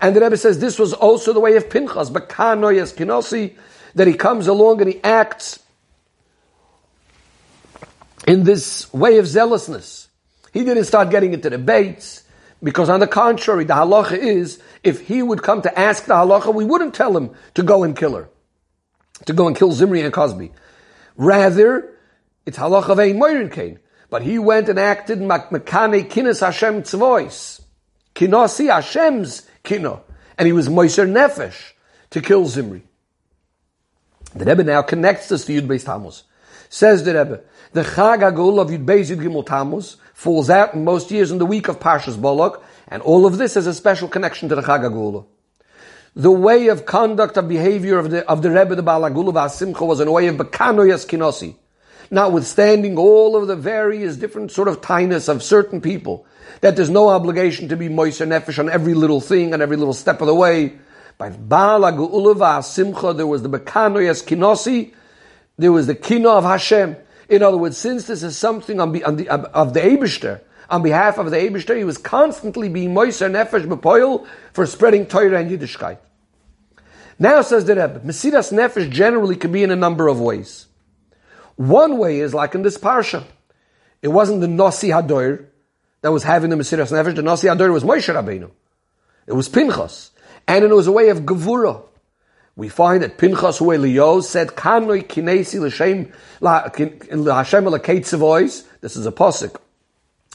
And 0.00 0.14
the 0.14 0.20
Rebbe 0.20 0.36
says 0.36 0.58
this 0.58 0.78
was 0.78 0.92
also 0.92 1.32
the 1.32 1.40
way 1.40 1.56
of 1.56 1.70
Pinchas, 1.70 2.10
Bakanoyas 2.10 2.94
Kinosi, 2.94 3.56
that 3.94 4.06
he 4.06 4.14
comes 4.14 4.48
along 4.48 4.80
and 4.80 4.92
he 4.92 5.02
acts 5.02 5.60
in 8.26 8.44
this 8.44 8.92
way 8.92 9.18
of 9.18 9.26
zealousness. 9.26 10.08
He 10.52 10.64
didn't 10.64 10.84
start 10.84 11.10
getting 11.10 11.32
into 11.32 11.50
debates, 11.50 12.22
because 12.62 12.88
on 12.88 13.00
the 13.00 13.06
contrary, 13.06 13.64
the 13.64 13.74
halacha 13.74 14.16
is, 14.16 14.60
if 14.82 15.06
he 15.06 15.22
would 15.22 15.42
come 15.42 15.62
to 15.62 15.78
ask 15.78 16.04
the 16.06 16.14
halacha, 16.14 16.54
we 16.54 16.64
wouldn't 16.64 16.94
tell 16.94 17.16
him 17.16 17.30
to 17.54 17.62
go 17.62 17.82
and 17.82 17.96
kill 17.96 18.14
her, 18.14 18.28
to 19.26 19.32
go 19.32 19.46
and 19.46 19.56
kill 19.56 19.72
Zimri 19.72 20.02
and 20.02 20.12
Kozbi. 20.12 20.50
Rather, 21.16 21.96
it's 22.46 22.58
halacha 22.58 22.96
vein 22.96 23.16
moirin 23.16 23.50
kain. 23.50 23.78
But 24.10 24.22
he 24.22 24.38
went 24.38 24.68
and 24.68 24.78
acted 24.78 25.18
makane 25.18 26.08
kinas 26.08 26.40
Hashem 26.40 26.82
tzvois. 26.82 27.60
Kinosi 28.14 28.72
Hashem's 28.72 29.48
kino. 29.62 30.04
And 30.38 30.46
he 30.46 30.52
was 30.52 30.68
moiser 30.68 31.08
nefesh 31.08 31.72
to 32.10 32.20
kill 32.20 32.46
Zimri. 32.46 32.82
The 34.34 34.44
Rebbe 34.44 34.64
now 34.64 34.82
connects 34.82 35.30
us 35.30 35.44
to 35.44 35.60
Yud 35.60 35.66
Beis 35.66 35.84
Tammuz. 35.84 36.24
Says 36.68 37.04
the 37.04 37.14
Rebbe, 37.14 37.40
the 37.72 37.82
Chag 37.82 38.20
Agul 38.20 38.60
of 38.60 38.68
Yud 38.68 38.84
Beis 38.84 39.14
Yud 39.14 39.22
Gimel 39.22 39.96
falls 40.12 40.50
out 40.50 40.74
in 40.74 40.84
most 40.84 41.10
years 41.12 41.30
in 41.30 41.38
the 41.38 41.46
week 41.46 41.68
of 41.68 41.78
Parshas 41.78 42.20
Balak, 42.20 42.60
and 42.88 43.00
all 43.02 43.26
of 43.26 43.38
this 43.38 43.54
has 43.54 43.66
a 43.66 43.74
special 43.74 44.08
connection 44.08 44.48
to 44.48 44.56
the 44.56 44.62
Chag 44.62 44.80
Agul. 44.80 45.26
The 46.16 46.30
way 46.30 46.68
of 46.68 46.86
conduct 46.86 47.36
of 47.36 47.48
behavior 47.48 47.98
of 47.98 48.10
the, 48.10 48.28
of 48.28 48.42
the 48.42 48.50
Rebbe, 48.50 48.76
the 48.76 48.84
Balagul 48.84 49.28
of 49.28 49.34
Asimcha, 49.34 49.84
was 49.84 49.98
in 49.98 50.06
a 50.06 50.12
way 50.12 50.28
of 50.28 50.36
Bekanoyas 50.36 51.06
Kinosi. 51.08 51.56
Notwithstanding 52.08 52.96
all 52.96 53.34
of 53.34 53.48
the 53.48 53.56
various 53.56 54.16
different 54.16 54.52
sort 54.52 54.68
of 54.68 54.80
tiness 54.80 55.28
of 55.28 55.42
certain 55.42 55.80
people, 55.80 56.24
that 56.60 56.76
there's 56.76 56.90
no 56.90 57.08
obligation 57.08 57.68
to 57.68 57.76
be 57.76 57.88
moiser 57.88 58.28
nefesh 58.28 58.60
on 58.60 58.70
every 58.70 58.94
little 58.94 59.20
thing 59.20 59.52
and 59.52 59.60
every 59.60 59.76
little 59.76 59.94
step 59.94 60.20
of 60.20 60.28
the 60.28 60.34
way. 60.34 60.74
By 61.18 61.30
Balagul 61.30 62.30
of 62.30 62.36
Asimcha, 62.36 63.16
there 63.16 63.26
was 63.26 63.42
the 63.42 63.48
Bekanoyas 63.48 64.24
Kinosi, 64.24 64.92
there 65.56 65.72
was 65.72 65.88
the 65.88 65.96
Kino 65.96 66.30
of 66.36 66.44
Hashem. 66.44 66.96
In 67.28 67.42
other 67.42 67.56
words, 67.56 67.76
since 67.76 68.06
this 68.06 68.22
is 68.22 68.38
something 68.38 68.78
on, 68.78 69.02
on 69.02 69.16
the, 69.16 69.28
of 69.28 69.74
the 69.74 69.80
Abishter, 69.80 70.42
on 70.74 70.82
behalf 70.82 71.18
of 71.18 71.30
the 71.30 71.36
Abishter, 71.36 71.76
he 71.76 71.84
was 71.84 71.98
constantly 71.98 72.68
being 72.68 72.92
Moiser 72.92 73.30
Nefesh 73.30 73.64
Bepoil 73.64 74.26
for 74.52 74.66
spreading 74.66 75.06
Torah 75.06 75.38
and 75.38 75.48
Yiddishkeit. 75.48 75.98
Now 77.16 77.42
says 77.42 77.64
the 77.64 77.76
Rebbe, 77.76 78.00
Mesiras 78.00 78.52
Nefesh 78.52 78.90
generally 78.90 79.36
can 79.36 79.52
be 79.52 79.62
in 79.62 79.70
a 79.70 79.76
number 79.76 80.08
of 80.08 80.20
ways. 80.20 80.66
One 81.54 81.96
way 81.98 82.18
is 82.18 82.34
like 82.34 82.56
in 82.56 82.62
this 82.62 82.76
Parsha. 82.76 83.22
It 84.02 84.08
wasn't 84.08 84.40
the 84.40 84.48
Nasi 84.48 84.88
Hadoir 84.88 85.46
that 86.00 86.10
was 86.10 86.24
having 86.24 86.50
the 86.50 86.56
Mesiras 86.56 86.90
Nefesh. 86.90 87.14
The 87.14 87.22
Nasi 87.22 87.46
Hadoir 87.46 87.72
was 87.72 87.84
Moshe 87.84 88.12
Rabbeinu. 88.12 88.50
It 89.28 89.32
was 89.32 89.48
Pinchas. 89.48 90.10
And 90.48 90.64
it 90.64 90.74
was 90.74 90.88
a 90.88 90.92
way 90.92 91.10
of 91.10 91.20
Gevura. 91.20 91.84
We 92.56 92.68
find 92.68 93.04
that 93.04 93.16
Pinchas 93.16 93.58
who 93.58 93.66
Eliyahu 93.66 94.24
said, 94.24 94.48
Kanoi 94.48 95.06
kinesi 95.06 95.60
l'shem 95.60 96.12
l'Hashem 96.40 97.64
l'keitzavois. 97.64 98.64
This 98.80 98.96
is 98.96 99.06
a 99.06 99.12
posik 99.12 99.56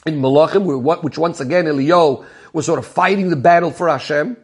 in 0.06 0.20
Malachim, 0.20 1.02
which 1.02 1.18
once 1.18 1.40
again 1.40 1.66
Eliyahu 1.66 2.24
was 2.52 2.66
sort 2.66 2.78
of 2.78 2.86
fighting 2.86 3.30
the 3.30 3.36
battle 3.36 3.70
for 3.70 3.88
Hashem, 3.88 4.36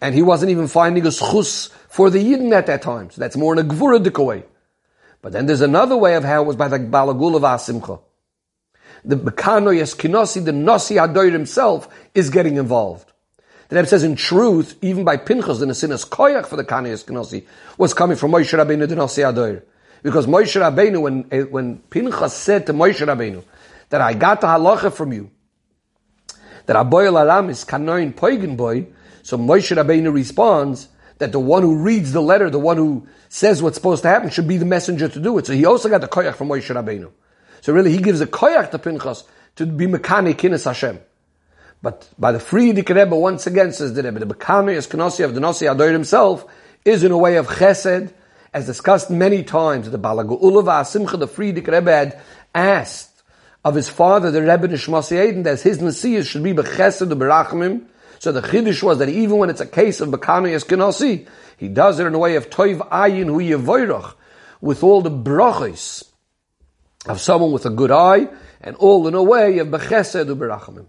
and 0.00 0.14
he 0.14 0.22
wasn't 0.22 0.50
even 0.50 0.66
finding 0.68 1.04
a 1.06 1.10
schus 1.10 1.70
for 1.88 2.10
the 2.10 2.18
Yidden 2.18 2.52
at 2.52 2.66
that 2.66 2.82
time. 2.82 3.10
So 3.10 3.20
that's 3.20 3.36
more 3.36 3.52
in 3.52 3.58
a 3.58 3.68
gvuradik 3.68 4.24
way. 4.24 4.44
But 5.22 5.32
then 5.32 5.46
there's 5.46 5.60
another 5.60 5.96
way 5.96 6.14
of 6.14 6.24
how 6.24 6.42
it 6.42 6.46
was 6.46 6.56
by 6.56 6.68
the 6.68 6.78
Balagul 6.78 7.36
of 7.36 7.42
Asimcha. 7.42 8.00
The 9.04 9.16
Bekano 9.16 9.74
Yeskinosi, 9.74 10.44
the 10.44 10.52
Nasi 10.52 10.96
Adoir 10.96 11.30
himself, 11.30 11.88
is 12.14 12.30
getting 12.30 12.56
involved. 12.56 13.10
The 13.68 13.76
Rebbe 13.76 13.88
says, 13.88 14.02
in 14.02 14.16
truth, 14.16 14.76
even 14.82 15.04
by 15.04 15.16
Pinchas, 15.16 15.60
the 15.60 15.66
Nesinas 15.66 16.06
Koyach 16.06 16.46
for 16.46 16.56
the 16.56 16.64
Kaniyas 16.64 17.04
Knossi 17.04 17.46
was 17.78 17.94
coming 17.94 18.16
from 18.16 18.32
Moshe 18.32 18.58
Rabbeinu 18.58 18.88
the 18.88 18.96
Nasi 18.96 19.22
Adoir. 19.22 19.62
Because 20.02 20.26
Moshe 20.26 20.60
Rabbeinu, 20.60 21.00
when, 21.00 21.22
when 21.50 21.78
Pinchas 21.78 22.32
said 22.32 22.66
to 22.66 22.72
Moshe 22.72 23.06
Rabbeinu, 23.06 23.44
that 23.90 24.00
I 24.00 24.14
got 24.14 24.40
the 24.40 24.46
halacha 24.46 24.92
from 24.92 25.12
you, 25.12 25.30
that 26.66 26.76
Aboy 26.76 27.06
Aram 27.06 27.50
is 27.50 27.64
Kanoin 27.64 28.14
Poigen 28.14 28.56
boy, 28.56 28.86
so 29.22 29.36
Moshe 29.36 29.76
Rabbeinu 29.76 30.12
responds 30.12 30.88
that 31.18 31.32
the 31.32 31.40
one 31.40 31.62
who 31.62 31.76
reads 31.76 32.12
the 32.12 32.22
letter, 32.22 32.48
the 32.48 32.58
one 32.58 32.76
who 32.76 33.06
says 33.28 33.62
what's 33.62 33.76
supposed 33.76 34.02
to 34.02 34.08
happen, 34.08 34.30
should 34.30 34.48
be 34.48 34.56
the 34.56 34.64
messenger 34.64 35.08
to 35.08 35.20
do 35.20 35.36
it. 35.38 35.46
So 35.46 35.52
he 35.52 35.66
also 35.66 35.88
got 35.88 36.00
the 36.00 36.08
koyach 36.08 36.34
from 36.34 36.48
Moshe 36.48 36.74
Rabbeinu. 36.74 37.10
So 37.60 37.72
really, 37.72 37.92
he 37.92 37.98
gives 37.98 38.20
a 38.20 38.26
koyach 38.26 38.70
to 38.70 38.78
Pinchas 38.78 39.24
to 39.56 39.66
be 39.66 39.86
mechanic 39.86 40.38
kinis 40.38 40.64
Hashem. 40.64 40.98
But 41.82 42.08
by 42.18 42.32
the 42.32 42.38
Frierdiker 42.38 42.94
Rebbe, 42.94 43.16
once 43.16 43.46
again, 43.46 43.72
says 43.72 43.94
the 43.94 44.02
Rebbe, 44.02 44.18
the 44.18 44.34
Bekami 44.34 44.76
Eskenosi 44.76 45.24
of 45.24 45.34
the 45.34 45.40
Nasi 45.40 45.66
Adoir 45.66 45.92
himself 45.92 46.46
is 46.84 47.04
in 47.04 47.12
a 47.12 47.18
way 47.18 47.36
of 47.36 47.46
chesed, 47.46 48.12
as 48.52 48.66
discussed 48.66 49.10
many 49.10 49.42
times. 49.42 49.90
The 49.90 49.98
Balagu 49.98 50.86
Simcha, 50.86 51.16
the 51.16 51.28
Frierdiker 51.28 51.72
Rebbe 51.72 51.90
had 51.90 52.20
asked 52.54 53.09
of 53.64 53.74
his 53.74 53.88
father, 53.88 54.30
the 54.30 54.40
Rebbe 54.40 54.68
Nishmasi 54.68 55.28
Eden, 55.28 55.42
that 55.42 55.60
his 55.60 55.78
Nasias 55.78 56.26
should 56.26 56.42
be 56.42 56.52
Bechesed 56.52 57.12
Berachmim. 57.12 57.86
So 58.18 58.32
the 58.32 58.40
Chiddush 58.40 58.82
was 58.82 58.98
that 58.98 59.08
even 59.08 59.38
when 59.38 59.50
it's 59.50 59.60
a 59.60 59.66
case 59.66 60.00
of 60.00 60.10
Bekami 60.10 60.54
Eskenosi, 60.54 61.26
he 61.56 61.68
does 61.68 62.00
it 62.00 62.06
in 62.06 62.14
a 62.14 62.18
way 62.18 62.36
of 62.36 62.50
Toiv 62.50 62.86
Ayin 62.88 63.26
Hu 63.26 63.38
Yevoirach, 63.38 64.14
with 64.60 64.82
all 64.82 65.02
the 65.02 65.10
brachis 65.10 66.04
of 67.06 67.20
someone 67.20 67.52
with 67.52 67.64
a 67.66 67.70
good 67.70 67.90
eye, 67.90 68.28
and 68.60 68.76
all 68.76 69.06
in 69.06 69.14
a 69.14 69.22
way 69.22 69.58
of 69.58 69.68
Bechesed 69.68 70.26
Berachmim. 70.36 70.86